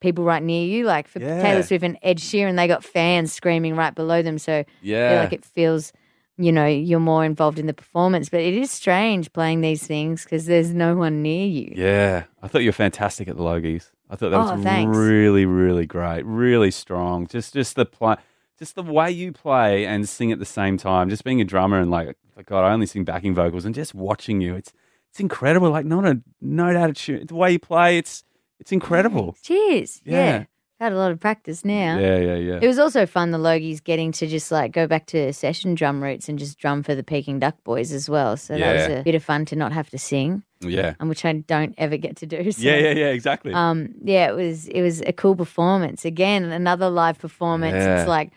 people 0.00 0.24
right 0.24 0.42
near 0.42 0.64
you. 0.66 0.84
Like, 0.84 1.08
for 1.08 1.20
Yeah. 1.20 1.40
Taylor 1.42 1.62
Swift 1.62 1.84
and 1.84 1.98
Ed 2.02 2.18
Sheeran, 2.18 2.56
they 2.56 2.66
got 2.68 2.84
fans 2.84 3.32
screaming 3.32 3.74
right 3.76 3.94
below 3.94 4.22
them. 4.22 4.38
So, 4.38 4.64
Yeah. 4.82 5.08
feel 5.10 5.18
like 5.18 5.32
it 5.32 5.44
feels, 5.44 5.92
you 6.38 6.52
know, 6.52 6.66
you're 6.66 7.00
more 7.00 7.24
involved 7.24 7.58
in 7.58 7.66
the 7.66 7.74
performance. 7.74 8.28
But 8.28 8.40
it 8.40 8.54
is 8.54 8.70
strange 8.70 9.32
playing 9.32 9.60
these 9.62 9.86
things 9.86 10.24
because 10.24 10.46
there's 10.46 10.72
no 10.72 10.94
one 10.96 11.22
near 11.22 11.46
you. 11.46 11.72
Yeah, 11.74 12.24
I 12.42 12.48
thought 12.48 12.62
you 12.62 12.68
were 12.68 12.72
fantastic 12.72 13.26
at 13.28 13.36
the 13.36 13.42
Logies. 13.42 13.90
I 14.08 14.14
thought 14.16 14.30
that 14.30 14.38
Oh, 14.40 14.54
was 14.54 14.62
thanks. 14.62 14.96
really, 14.96 15.46
really 15.46 15.84
great, 15.86 16.24
really 16.24 16.70
strong. 16.70 17.26
Just, 17.26 17.54
just 17.54 17.74
the 17.74 17.84
play, 17.86 18.14
just 18.58 18.74
the 18.74 18.82
way 18.82 19.10
you 19.10 19.32
play 19.32 19.86
and 19.86 20.08
sing 20.08 20.32
at 20.32 20.38
the 20.38 20.44
same 20.44 20.76
time. 20.76 21.10
Just 21.10 21.24
being 21.24 21.40
a 21.40 21.44
drummer 21.44 21.78
and 21.78 21.90
like, 21.90 22.16
like 22.36 22.46
God, 22.46 22.64
I 22.64 22.72
only 22.72 22.86
sing 22.86 23.04
backing 23.04 23.34
vocals 23.34 23.64
and 23.64 23.74
just 23.74 23.94
watching 23.94 24.40
you, 24.40 24.54
it's, 24.54 24.72
it's 25.10 25.20
incredible. 25.20 25.70
Like 25.70 25.86
not 25.86 26.06
a 26.06 26.20
note 26.40 26.76
of. 26.76 27.28
The 27.28 27.34
way 27.34 27.52
you 27.52 27.58
play, 27.58 27.98
it's, 27.98 28.24
it's 28.58 28.72
incredible. 28.72 29.36
Cheers. 29.42 30.00
Yeah. 30.04 30.16
Yeah. 30.16 30.44
Had 30.78 30.92
a 30.92 30.96
lot 30.96 31.10
of 31.10 31.18
practice 31.18 31.64
now. 31.64 31.98
Yeah, 31.98 32.18
yeah, 32.18 32.34
yeah. 32.34 32.58
It 32.60 32.66
was 32.66 32.78
also 32.78 33.06
fun, 33.06 33.30
the 33.30 33.38
Logies 33.38 33.82
getting 33.82 34.12
to 34.12 34.26
just 34.26 34.52
like 34.52 34.72
go 34.72 34.86
back 34.86 35.06
to 35.06 35.32
session 35.32 35.74
drum 35.74 36.02
roots 36.02 36.28
and 36.28 36.38
just 36.38 36.58
drum 36.58 36.82
for 36.82 36.94
the 36.94 37.02
Peking 37.02 37.38
Duk 37.38 37.64
Boys 37.64 37.92
as 37.92 38.10
well. 38.10 38.36
So 38.36 38.58
that 38.58 38.74
was 38.74 38.98
a 38.98 39.02
bit 39.02 39.14
of 39.14 39.24
fun 39.24 39.46
to 39.46 39.56
not 39.56 39.72
have 39.72 39.88
to 39.88 39.98
sing, 39.98 40.42
yeah, 40.60 40.92
and 41.00 41.08
which 41.08 41.24
I 41.24 41.32
don't 41.32 41.74
ever 41.78 41.96
get 41.96 42.16
to 42.16 42.26
do. 42.26 42.52
So, 42.52 42.60
yeah, 42.60 42.76
yeah, 42.76 42.90
yeah. 42.90 43.06
Exactly. 43.06 43.54
Um, 43.54 43.94
yeah, 44.04 44.28
it 44.28 44.34
was 44.34 44.68
it 44.68 44.82
was 44.82 45.00
a 45.00 45.14
cool 45.14 45.34
performance. 45.34 46.04
Again, 46.04 46.44
another 46.44 46.90
live 46.90 47.18
performance. 47.18 47.82
Yeah. 47.82 48.00
It's 48.00 48.08
like 48.08 48.32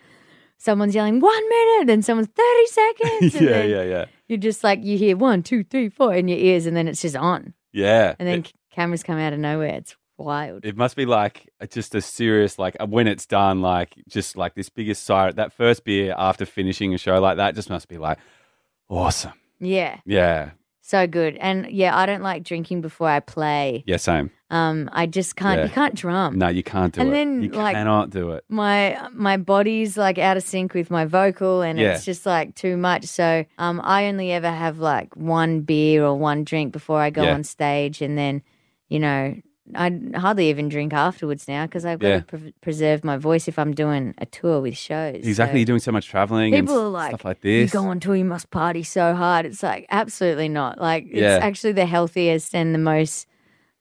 someone's 0.60 0.94
yelling 0.94 1.20
one 1.20 1.50
minute 1.50 1.90
and 1.92 2.06
someone's 2.06 2.30
thirty 2.30 2.66
seconds. 2.68 3.36
and 3.36 3.42
yeah, 3.48 3.50
then 3.52 3.70
yeah, 3.72 3.84
yeah, 3.84 4.06
You're 4.28 4.38
just 4.38 4.64
like 4.64 4.84
you 4.84 4.98
hear 4.98 5.18
one, 5.18 5.42
two, 5.42 5.64
three, 5.64 5.90
four 5.90 6.14
in 6.14 6.28
your 6.28 6.38
ears, 6.38 6.68
and 6.68 6.78
then 6.78 6.88
it's 6.88 7.02
just 7.02 7.16
on, 7.16 7.54
yeah. 7.74 8.14
and 8.20 8.28
then 8.28 8.40
It- 8.40 8.54
cameras 8.72 9.02
come 9.02 9.18
out 9.18 9.34
of 9.34 9.40
nowhere. 9.40 9.76
It's 9.76 9.96
wild. 10.18 10.64
It 10.66 10.78
must 10.78 10.96
be 10.96 11.06
like 11.06 11.50
just 11.72 11.96
a 11.96 12.02
serious, 12.02 12.60
like 12.60 12.76
when 12.86 13.08
it's 13.08 13.26
done, 13.26 13.62
like 13.62 13.96
just 14.08 14.38
like 14.38 14.54
this 14.54 14.70
biggest 14.70 15.04
sigh. 15.04 15.32
That 15.32 15.52
first 15.54 15.84
beer 15.86 16.14
after 16.18 16.46
finishing 16.46 16.94
a 16.94 16.98
show 16.98 17.20
like 17.20 17.38
that 17.38 17.56
just 17.56 17.70
must 17.70 17.88
be 17.88 17.98
like 17.98 18.20
awesome. 18.90 19.34
yeah, 19.60 20.00
Yeah, 20.06 20.52
so 20.82 21.06
good. 21.08 21.36
And 21.38 21.70
yeah, 21.70 21.96
I 21.98 22.06
don't 22.06 22.22
like 22.24 22.44
drinking 22.44 22.82
before 22.82 23.10
I 23.10 23.20
play. 23.20 23.84
yeah, 23.86 23.98
same. 23.98 24.32
Um, 24.52 24.90
I 24.94 25.06
just 25.06 25.36
can't. 25.36 25.60
Yeah. 25.60 25.66
You 25.66 25.70
can't 25.72 25.94
drum. 25.94 26.38
No, 26.40 26.48
you 26.48 26.64
can't 26.64 26.92
do 26.94 27.02
And 27.02 27.14
it. 27.14 27.20
And 27.22 27.44
then, 27.44 27.44
you 27.44 27.52
like- 27.60 27.76
cannot 27.76 28.10
do 28.10 28.32
it. 28.32 28.44
My 28.50 28.98
my 29.14 29.38
body's 29.38 29.96
like 29.98 30.18
out 30.18 30.38
of 30.38 30.44
sync 30.44 30.74
with 30.74 30.90
my 30.90 31.06
vocal, 31.06 31.62
and 31.62 31.78
Yeah. 31.78 31.94
it's 31.94 32.06
just 32.06 32.26
like 32.26 32.56
too 32.56 32.76
much. 32.76 33.06
So 33.06 33.46
um, 33.60 33.80
I 33.84 34.08
only 34.08 34.32
ever 34.32 34.50
have 34.50 34.80
like 34.80 35.16
one 35.16 35.62
beer 35.62 36.04
or 36.04 36.16
one 36.18 36.44
drink 36.44 36.74
before 36.74 37.00
I 37.00 37.12
go 37.12 37.24
Yeah. 37.24 37.36
on 37.36 37.44
stage, 37.44 38.02
and 38.02 38.18
then 38.18 38.42
you 38.88 39.00
know 39.00 39.36
I 39.76 40.00
hardly 40.16 40.50
even 40.50 40.68
drink 40.70 40.94
afterwards 40.94 41.48
now 41.48 41.66
because 41.66 41.86
I've 41.86 42.00
got 42.00 42.08
Yeah. 42.08 42.20
to 42.20 42.26
pre- 42.26 42.54
preserve 42.62 43.04
my 43.04 43.18
voice 43.18 43.48
if 43.48 43.60
I'm 43.60 43.74
doing 43.74 44.14
a 44.18 44.26
tour 44.26 44.62
with 44.62 44.78
shows. 44.78 45.26
Exactly. 45.26 45.60
You're 45.60 45.66
doing 45.68 45.80
so 45.80 45.92
much 45.92 46.08
traveling 46.08 46.56
and 46.56 46.68
people 46.68 46.82
s- 46.82 46.86
are 46.86 46.90
like, 46.90 47.10
stuff 47.12 47.26
like 47.26 47.44
you 47.44 47.62
this. 47.62 47.72
go 47.72 47.84
on 47.86 48.00
tour, 48.00 48.16
you 48.16 48.26
must 48.26 48.50
party 48.52 48.84
so 48.84 49.14
hard. 49.14 49.46
It's 49.46 49.62
like 49.64 49.86
absolutely 49.92 50.50
not. 50.50 50.80
Like 50.82 51.06
it's 51.12 51.22
Yeah. 51.22 51.40
actually 51.42 51.74
the 51.74 51.86
healthiest 51.86 52.56
and 52.56 52.74
the 52.74 52.80
most 52.80 53.28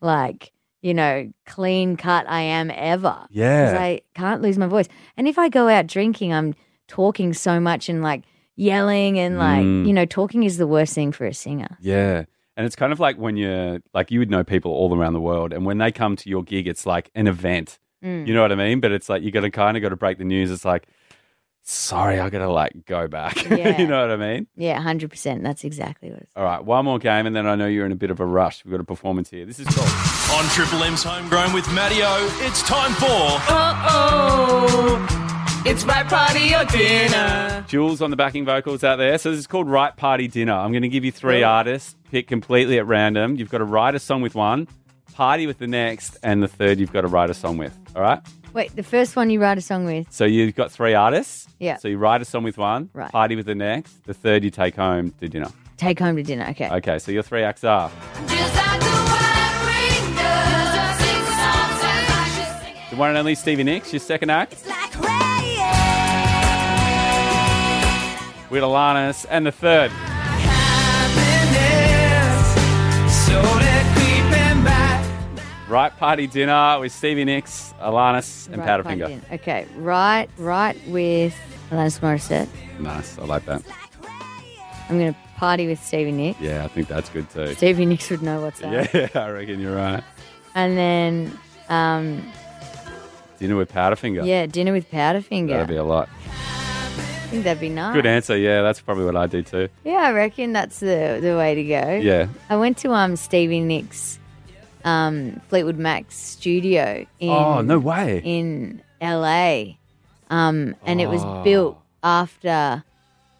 like 0.01 0.53
you 0.81 0.95
know 0.95 1.33
clean 1.47 1.97
cut 1.97 2.29
I 2.29 2.41
am 2.43 2.71
ever. 2.75 3.27
Yeah. 3.31 3.77
I 3.79 4.01
can't 4.15 4.43
lose 4.43 4.59
my 4.59 4.67
voice. 4.67 4.89
And 5.17 5.27
if 5.27 5.39
I 5.39 5.49
go 5.49 5.69
out 5.69 5.87
drinking, 5.87 6.33
I'm 6.33 6.55
talking 6.87 7.33
so 7.33 7.59
much 7.61 7.89
and 7.89 8.03
like 8.03 8.25
yelling 8.57 9.19
and 9.19 9.39
like 9.39 9.65
Mm. 9.65 9.87
you 9.87 9.93
know 9.93 10.05
talking 10.05 10.43
is 10.43 10.57
the 10.59 10.67
worst 10.67 10.95
thing 10.95 11.13
for 11.13 11.27
a 11.27 11.35
singer. 11.35 11.77
Yeah. 11.81 12.25
And 12.59 12.67
it's 12.67 12.75
kind 12.75 12.93
of 12.93 12.99
like 12.99 13.17
when 13.17 13.37
you're 13.37 13.79
like 13.95 14.11
you 14.11 14.19
would 14.19 14.31
know 14.31 14.43
people 14.43 14.73
all 14.73 14.93
around 14.95 15.13
the 15.13 15.21
world, 15.21 15.53
and 15.53 15.65
when 15.65 15.79
they 15.79 15.93
come 15.93 16.17
to 16.17 16.29
your 16.29 16.43
gig, 16.43 16.67
it's 16.67 16.85
like 16.87 17.09
an 17.15 17.29
event. 17.29 17.79
Mm. 18.05 18.27
You 18.27 18.35
know 18.35 18.43
what 18.43 18.51
I 18.51 18.57
mean? 18.57 18.81
But 18.81 18.91
it's 18.91 19.09
like 19.09 19.23
you 19.23 19.31
got 19.31 19.43
to 19.43 19.51
kind 19.51 19.77
of 19.77 19.83
got 19.83 19.91
to 19.91 19.97
break 19.97 20.19
the 20.19 20.25
news. 20.25 20.51
It's 20.51 20.65
like, 20.65 20.89
sorry, 21.63 22.19
I 22.19 22.29
got 22.31 22.41
to 22.41 22.51
like 22.51 22.85
go 22.85 23.07
back. 23.07 23.37
Yeah. 23.59 23.81
you 23.81 23.87
know 23.87 24.01
what 24.01 24.11
I 24.11 24.17
mean? 24.17 24.49
Yeah, 24.57 24.81
hundred 24.81 25.11
percent. 25.11 25.45
That's 25.45 25.63
exactly 25.63 26.11
what 26.11 26.21
it's. 26.21 26.33
All 26.35 26.43
right, 26.43 26.65
one 26.65 26.85
more 26.85 26.99
game, 26.99 27.27
and 27.27 27.37
then 27.37 27.47
I 27.47 27.55
know 27.55 27.69
you're 27.69 27.87
in 27.87 27.93
a 27.93 27.97
bit 27.97 28.11
of 28.11 28.19
a 28.19 28.27
rush. 28.27 28.65
We've 28.65 28.73
got 28.73 28.81
a 28.81 28.85
performance 28.85 29.31
here. 29.31 29.47
This 29.47 29.61
is 29.61 29.67
called. 29.69 29.89
On 30.37 30.45
Triple 30.51 30.83
M's 30.83 31.05
Homegrown 31.05 31.53
with 31.53 31.73
Matty 31.73 32.01
O, 32.03 32.39
it's 32.43 32.63
time 32.63 32.93
for. 32.95 33.07
oh, 33.51 35.28
it's 35.71 35.85
my 35.85 36.03
party 36.05 36.55
or 36.55 36.65
dinner. 36.65 37.65
Jules 37.69 38.01
on 38.01 38.11
the 38.11 38.17
backing 38.17 38.45
vocals 38.45 38.83
out 38.83 38.97
there. 38.97 39.19
So 39.19 39.31
this 39.31 39.39
is 39.41 39.47
called 39.47 39.69
Right 39.69 39.95
Party 39.97 40.27
Dinner. 40.29 40.55
I'm 40.55 40.73
going 40.73 40.83
to 40.83 40.89
give 40.89 41.05
you 41.05 41.13
three 41.13 41.43
artists, 41.43 41.95
pick 42.11 42.27
completely 42.27 42.79
at 42.79 42.87
random. 42.87 43.37
You've 43.37 43.51
got 43.51 43.59
to 43.59 43.65
write 43.65 43.95
a 43.95 43.99
song 43.99 44.23
with 44.23 44.35
one, 44.35 44.67
party 45.13 45.47
with 45.47 45.59
the 45.59 45.67
next, 45.67 46.17
and 46.23 46.43
the 46.43 46.49
third 46.49 46.79
you've 46.79 46.93
got 46.93 47.03
to 47.03 47.09
write 47.09 47.29
a 47.31 47.35
song 47.35 47.59
with. 47.59 47.79
All 47.95 48.01
right? 48.03 48.21
Wait, 48.55 48.75
the 48.75 48.83
first 48.83 49.15
one 49.15 49.29
you 49.29 49.41
write 49.41 49.59
a 49.59 49.61
song 49.61 49.85
with. 49.85 50.11
So 50.11 50.25
you've 50.25 50.55
got 50.55 50.73
three 50.73 50.95
artists. 50.95 51.47
Yeah. 51.59 51.77
So 51.77 51.89
you 51.89 51.99
write 51.99 52.23
a 52.23 52.25
song 52.25 52.45
with 52.45 52.57
one, 52.57 52.89
Right. 52.95 53.11
party 53.13 53.37
with 53.37 53.45
the 53.47 53.55
next, 53.55 54.05
the 54.05 54.15
third 54.15 54.43
you 54.45 54.51
take 54.51 54.75
home 54.75 55.13
to 55.21 55.29
dinner. 55.29 55.51
Take 55.77 55.99
home 56.01 56.17
to 56.17 56.23
dinner. 56.23 56.47
Okay. 56.51 56.71
Okay, 56.71 56.99
so 56.99 57.13
your 57.13 57.23
three 57.23 57.43
acts 57.43 57.63
are 57.63 57.91
Just 58.27 58.57
like 58.57 58.81
the 58.81 58.87
wine 58.87 59.67
ring 59.67 60.17
does. 60.17 60.99
the 62.91 62.97
one 62.97 63.11
and 63.11 63.19
only 63.19 63.35
Stevie 63.35 63.65
Nicks, 63.65 63.93
your 63.93 64.01
second 64.01 64.31
act. 64.31 64.65
With 68.51 68.63
Alanis, 68.63 69.27
and 69.29 69.47
the 69.47 69.53
third. 69.53 69.91
Right 75.69 75.95
Party 75.99 76.27
Dinner 76.27 76.79
with 76.81 76.93
Stevie 76.93 77.27
Nicks, 77.27 77.75
Alanis, 77.79 78.47
and 78.49 78.57
Right, 78.57 78.67
Powderfinger. 78.67 79.21
Okay, 79.33 79.67
right, 79.77 80.27
right 80.39 80.75
with 80.89 81.37
Alanis 81.71 82.01
Morissette. 82.01 82.49
Nice, 82.81 83.19
I 83.19 83.25
like 83.25 83.45
that. 83.45 83.63
I'm 84.89 84.99
going 84.99 85.13
to 85.13 85.19
party 85.37 85.67
with 85.67 85.79
Stevie 85.85 86.13
Nicks. 86.13 86.41
Yeah, 86.41 86.65
I 86.65 86.69
think 86.69 86.89
that's 86.89 87.11
good 87.11 87.29
too. 87.29 87.53
Stevie 87.55 87.85
Nicks 87.85 88.09
would 88.09 88.23
know 88.23 88.41
what's 88.41 88.63
up. 88.63 88.73
Yeah, 88.73 89.09
I 89.15 89.29
reckon 89.29 89.61
you're 89.61 89.77
right. 89.77 90.03
And 90.55 90.79
then, 90.79 91.39
um, 91.69 92.33
Dinner 93.39 93.57
with 93.57 93.71
Powderfinger. 93.71 94.25
yeah, 94.25 94.47
dinner 94.47 94.73
with 94.73 94.91
Powderfinger. 94.91 95.49
That'd 95.49 95.69
be 95.69 95.77
a 95.77 95.85
lot. 95.85 96.09
I 97.29 97.31
think 97.31 97.45
that'd 97.45 97.61
be 97.61 97.69
nice. 97.69 97.95
Good 97.95 98.07
answer. 98.07 98.39
Yeah, 98.39 98.63
that's 98.63 98.81
probably 98.81 99.05
what 99.05 99.15
I 99.17 99.27
do 99.27 99.43
too. 99.43 99.69
Yeah, 99.85 99.97
I 99.99 100.13
reckon 100.13 100.55
that's 100.55 100.81
the 100.81 101.19
the 101.21 101.37
way 101.37 101.55
to 101.55 101.63
go. 101.65 101.97
Yeah. 102.03 102.29
I 102.49 102.57
went 102.57 102.79
to 102.79 102.93
um 102.93 103.17
Stevie 103.17 103.61
Nicks, 103.61 104.19
um 104.83 105.39
Fleetwood 105.49 105.77
Mac's 105.79 106.15
studio 106.17 107.05
in 107.21 107.29
Oh, 107.29 107.61
no 107.61 107.79
way. 107.79 108.23
in 108.25 108.81
L.A. 109.03 109.79
Um, 110.31 110.75
and 110.87 111.01
it 111.03 111.09
was 111.09 111.23
Oh. 111.23 111.43
built 111.45 111.79
after 112.03 112.83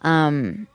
um 0.03 0.67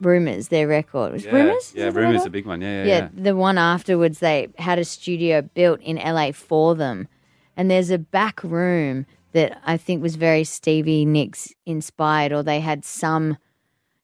Rumours, 0.00 0.48
their 0.48 0.66
record. 0.68 1.10
It 1.10 1.12
was 1.14 1.24
Yeah, 1.24 1.32
Rumours? 1.32 1.72
Yeah, 1.74 1.86
Is 1.88 1.94
that 1.94 1.94
the 1.94 2.00
Rumours 2.00 2.14
record? 2.20 2.26
a 2.26 2.30
big 2.30 2.46
one. 2.46 2.60
Yeah, 2.60 2.68
yeah. 2.68 2.84
yeah, 2.84 2.98
yeah. 2.98 3.08
the 3.22 3.34
one 3.36 3.58
afterwards, 3.58 4.18
they 4.20 4.48
had 4.58 4.78
a 4.78 4.84
studio 4.84 5.42
built 5.42 5.80
in 5.80 5.96
LA 5.96 6.30
for 6.32 6.74
them. 6.76 7.08
And 7.56 7.68
there's 7.70 7.90
a 7.90 7.98
back 7.98 8.42
room 8.44 9.06
that 9.32 9.60
I 9.66 9.76
think 9.76 10.02
was 10.02 10.16
very 10.16 10.44
Stevie 10.44 11.04
Nicks 11.04 11.52
inspired, 11.66 12.32
or 12.32 12.42
they 12.42 12.60
had 12.60 12.84
some, 12.84 13.36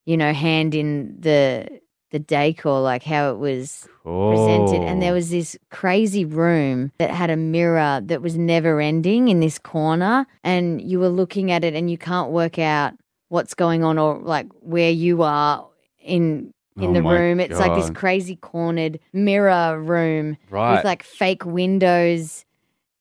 you 0.07 0.17
know, 0.17 0.33
hand 0.33 0.75
in 0.75 1.17
the 1.21 1.81
the 2.11 2.19
decor, 2.19 2.81
like 2.81 3.03
how 3.03 3.31
it 3.33 3.37
was 3.38 3.87
presented. 4.05 4.83
And 4.83 5.03
there 5.03 5.12
was 5.12 5.29
this 5.29 5.59
crazy 5.71 6.25
room 6.25 6.91
that 6.99 7.11
had 7.11 7.29
a 7.29 7.37
mirror 7.37 8.01
that 8.03 8.23
was 8.23 8.37
never 8.38 8.81
ending 8.81 9.29
in 9.29 9.41
this 9.41 9.59
corner. 9.59 10.27
And 10.43 10.81
you 10.81 11.01
were 11.01 11.11
looking 11.11 11.51
at 11.51 11.64
it 11.64 11.75
and 11.75 11.91
you 11.91 11.99
can't 11.99 12.31
work 12.31 12.59
out 12.59 12.95
what's 13.29 13.53
going 13.53 13.85
on 13.85 13.99
or 13.99 14.19
like 14.21 14.47
where 14.61 14.91
you 14.91 15.23
are 15.23 15.69
in 16.01 16.55
in 16.79 16.91
Oh 16.91 16.93
the 16.95 17.03
room. 17.03 17.41
It's 17.41 17.59
like 17.59 17.75
this 17.75 17.91
crazy 17.91 18.37
cornered 18.37 19.01
mirror 19.12 19.79
room 19.79 20.38
Right. 20.49 20.77
with 20.77 20.85
like 20.85 21.03
fake 21.03 21.45
windows 21.45 22.47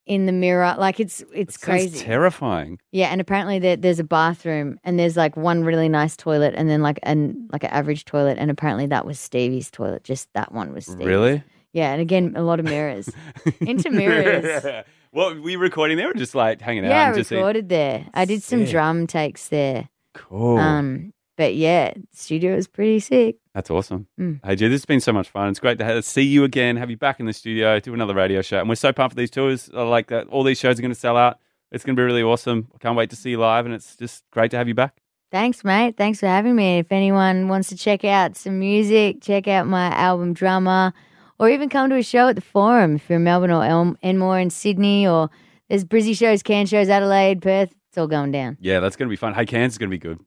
in 0.08 0.26
the 0.26 0.32
mirror. 0.32 0.76
Like 0.78 1.00
it's 1.00 1.24
it's 1.34 1.58
That 1.58 1.65
crazy. 1.65 2.00
terrifying. 2.00 2.80
Yeah, 2.91 3.08
and 3.08 3.22
apparently 3.22 3.60
there, 3.60 3.76
there's 3.76 4.00
a 4.00 4.04
bathroom 4.04 4.80
and 4.84 4.98
there's 4.98 5.15
like 5.17 5.38
one 5.38 5.63
really 5.63 5.89
nice 5.89 6.15
toilet 6.17 6.54
and 6.58 6.70
then 6.70 6.82
like 6.82 7.00
an 7.04 7.48
like 7.52 7.63
an 7.63 7.70
average 7.70 8.06
toilet 8.06 8.38
and 8.39 8.50
apparently 8.50 8.88
that 8.88 9.06
was 9.06 9.20
Stevie's 9.20 9.70
toilet. 9.70 10.04
Just 10.04 10.28
that 10.34 10.52
one 10.52 10.74
was 10.74 10.86
Stevie's. 10.86 11.06
Really? 11.06 11.43
Yeah, 11.74 11.91
and 11.91 12.02
again 12.02 12.34
a 12.36 12.41
lot 12.41 12.60
of 12.60 12.65
mirrors. 12.65 13.10
Into 13.62 13.91
mirrors. 13.91 14.63
what 15.12 15.39
were 15.41 15.50
you 15.50 15.60
recording 15.60 15.98
there 15.98 16.10
or 16.12 16.13
just 16.13 16.34
like 16.36 16.62
hanging 16.62 16.86
out? 16.86 16.89
yeah, 16.89 17.04
I 17.04 17.08
and 17.08 17.17
just 17.17 17.30
recorded 17.32 17.70
there. 17.70 18.08
I 18.13 18.26
did 18.26 18.41
some 18.41 18.62
Sick. 18.62 18.72
drum 18.72 19.06
takes 19.08 19.50
there. 19.50 19.89
Cool. 20.13 20.58
Um, 20.58 21.13
but 21.38 21.56
yeah, 21.56 21.93
studio 22.12 22.56
was 22.56 22.67
pretty 22.67 23.00
sick. 23.00 23.38
That's 23.54 23.69
awesome. 23.71 24.08
Mm. 24.19 24.39
Hey, 24.43 24.56
G, 24.56 24.67
this 24.67 24.82
has 24.82 24.86
been 24.86 25.00
so 25.00 25.13
much 25.13 25.30
fun. 25.30 25.50
It's 25.50 25.60
great 25.60 25.78
to 25.80 25.86
have, 25.86 26.04
see 26.04 26.23
you 26.23 26.43
again, 26.43 26.76
have 26.76 26.89
you 26.89 26.97
back 26.97 27.19
in 27.19 27.26
the 27.26 27.34
studio, 27.34 27.80
do 27.80 27.93
another 27.93 28.13
radio 28.13 28.41
show. 28.41 28.60
And 28.60 28.67
we're 28.67 28.76
so 28.76 28.91
pumped 28.91 29.13
for 29.13 29.17
these 29.17 29.32
tours. 29.32 29.69
I 29.73 29.84
like 29.84 30.08
that. 30.08 30.28
All 30.28 30.43
these 30.43 30.60
shows 30.60 30.78
are 30.78 30.82
going 30.82 30.93
to 30.93 31.00
sell 31.00 31.15
out. 31.15 31.39
It's 31.71 31.86
going 31.86 31.95
to 31.95 32.00
be 32.00 32.04
really 32.04 32.23
awesome. 32.23 32.67
I 32.76 32.78
can't 32.80 32.97
wait 32.97 33.10
to 33.12 33.15
see 33.15 33.32
you 33.32 33.39
live. 33.39 33.65
And 33.65 33.73
it's 33.73 33.95
just 33.95 34.23
great 34.32 34.52
to 34.52 34.58
have 34.58 34.67
you 34.67 34.73
back. 34.73 34.97
Thanks, 35.32 35.63
mate. 35.63 35.97
Thanks 35.97 36.19
for 36.21 36.28
having 36.28 36.56
me. 36.56 36.80
If 36.80 36.91
anyone 36.91 37.50
wants 37.50 37.69
to 37.69 37.76
check 37.76 38.06
out 38.06 38.36
some 38.38 38.60
music, 38.60 39.21
check 39.21 39.47
out 39.47 39.67
my 39.67 39.88
album 39.88 40.34
Drummer, 40.34 40.93
or 41.38 41.50
even 41.50 41.67
come 41.69 41.89
to 41.89 41.97
a 41.97 42.04
show 42.04 42.30
at 42.30 42.36
the 42.36 42.41
Forum 42.41 42.95
if 42.95 43.10
you're 43.10 43.17
in 43.17 43.26
Melbourne 43.26 43.52
or 43.52 43.63
El- 43.63 43.97
Enmore 44.02 44.39
in 44.39 44.50
Sydney, 44.50 45.06
or 45.06 45.30
there's 45.67 45.84
Brizzy 45.84 46.17
shows, 46.17 46.41
Cairns 46.41 46.69
shows, 46.69 46.88
Adelaide, 46.89 47.41
Perth. 47.41 47.76
It's 47.89 47.97
all 47.97 48.08
going 48.08 48.32
down. 48.32 48.58
Yeah, 48.62 48.80
that's 48.80 48.95
going 48.95 49.08
to 49.08 49.12
be 49.12 49.17
fun. 49.17 49.34
Hey, 49.34 49.45
Cairns 49.45 49.73
is 49.73 49.78
going 49.78 49.89
to 49.89 49.93
be 49.93 50.00
good. 50.00 50.19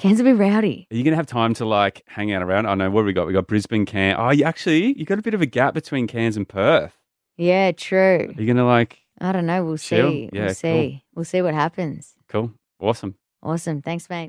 Cairns 0.00 0.18
will 0.22 0.24
be 0.24 0.32
rowdy. 0.32 0.86
Are 0.90 0.96
you 0.96 1.04
going 1.04 1.12
to 1.12 1.16
have 1.16 1.26
time 1.26 1.52
to 1.54 1.66
like 1.66 2.02
hang 2.06 2.32
out 2.32 2.42
around? 2.42 2.64
I 2.66 2.74
know 2.74 2.90
what 2.90 3.00
have 3.00 3.06
we 3.06 3.12
got. 3.12 3.26
We 3.26 3.34
got 3.34 3.46
Brisbane, 3.46 3.84
Cairns. 3.84 4.16
Oh, 4.18 4.30
you 4.30 4.44
actually, 4.44 4.98
you 4.98 5.04
got 5.04 5.18
a 5.18 5.22
bit 5.22 5.34
of 5.34 5.42
a 5.42 5.46
gap 5.46 5.74
between 5.74 6.06
Cairns 6.06 6.38
and 6.38 6.48
Perth. 6.48 6.96
Yeah, 7.36 7.72
true. 7.72 8.32
Are 8.34 8.40
you 8.40 8.46
going 8.46 8.56
to 8.56 8.64
like, 8.64 8.98
I 9.20 9.32
don't 9.32 9.44
know. 9.44 9.62
We'll 9.64 9.76
Chill? 9.76 10.10
see. 10.10 10.30
Yeah, 10.32 10.40
we'll 10.40 10.46
cool. 10.48 10.54
see. 10.54 11.04
We'll 11.14 11.24
see 11.26 11.42
what 11.42 11.52
happens. 11.52 12.14
cool, 12.28 12.52
awesome. 12.80 13.14
Awesome. 13.42 13.82
Thanks, 13.82 14.08
mate. 14.10 14.28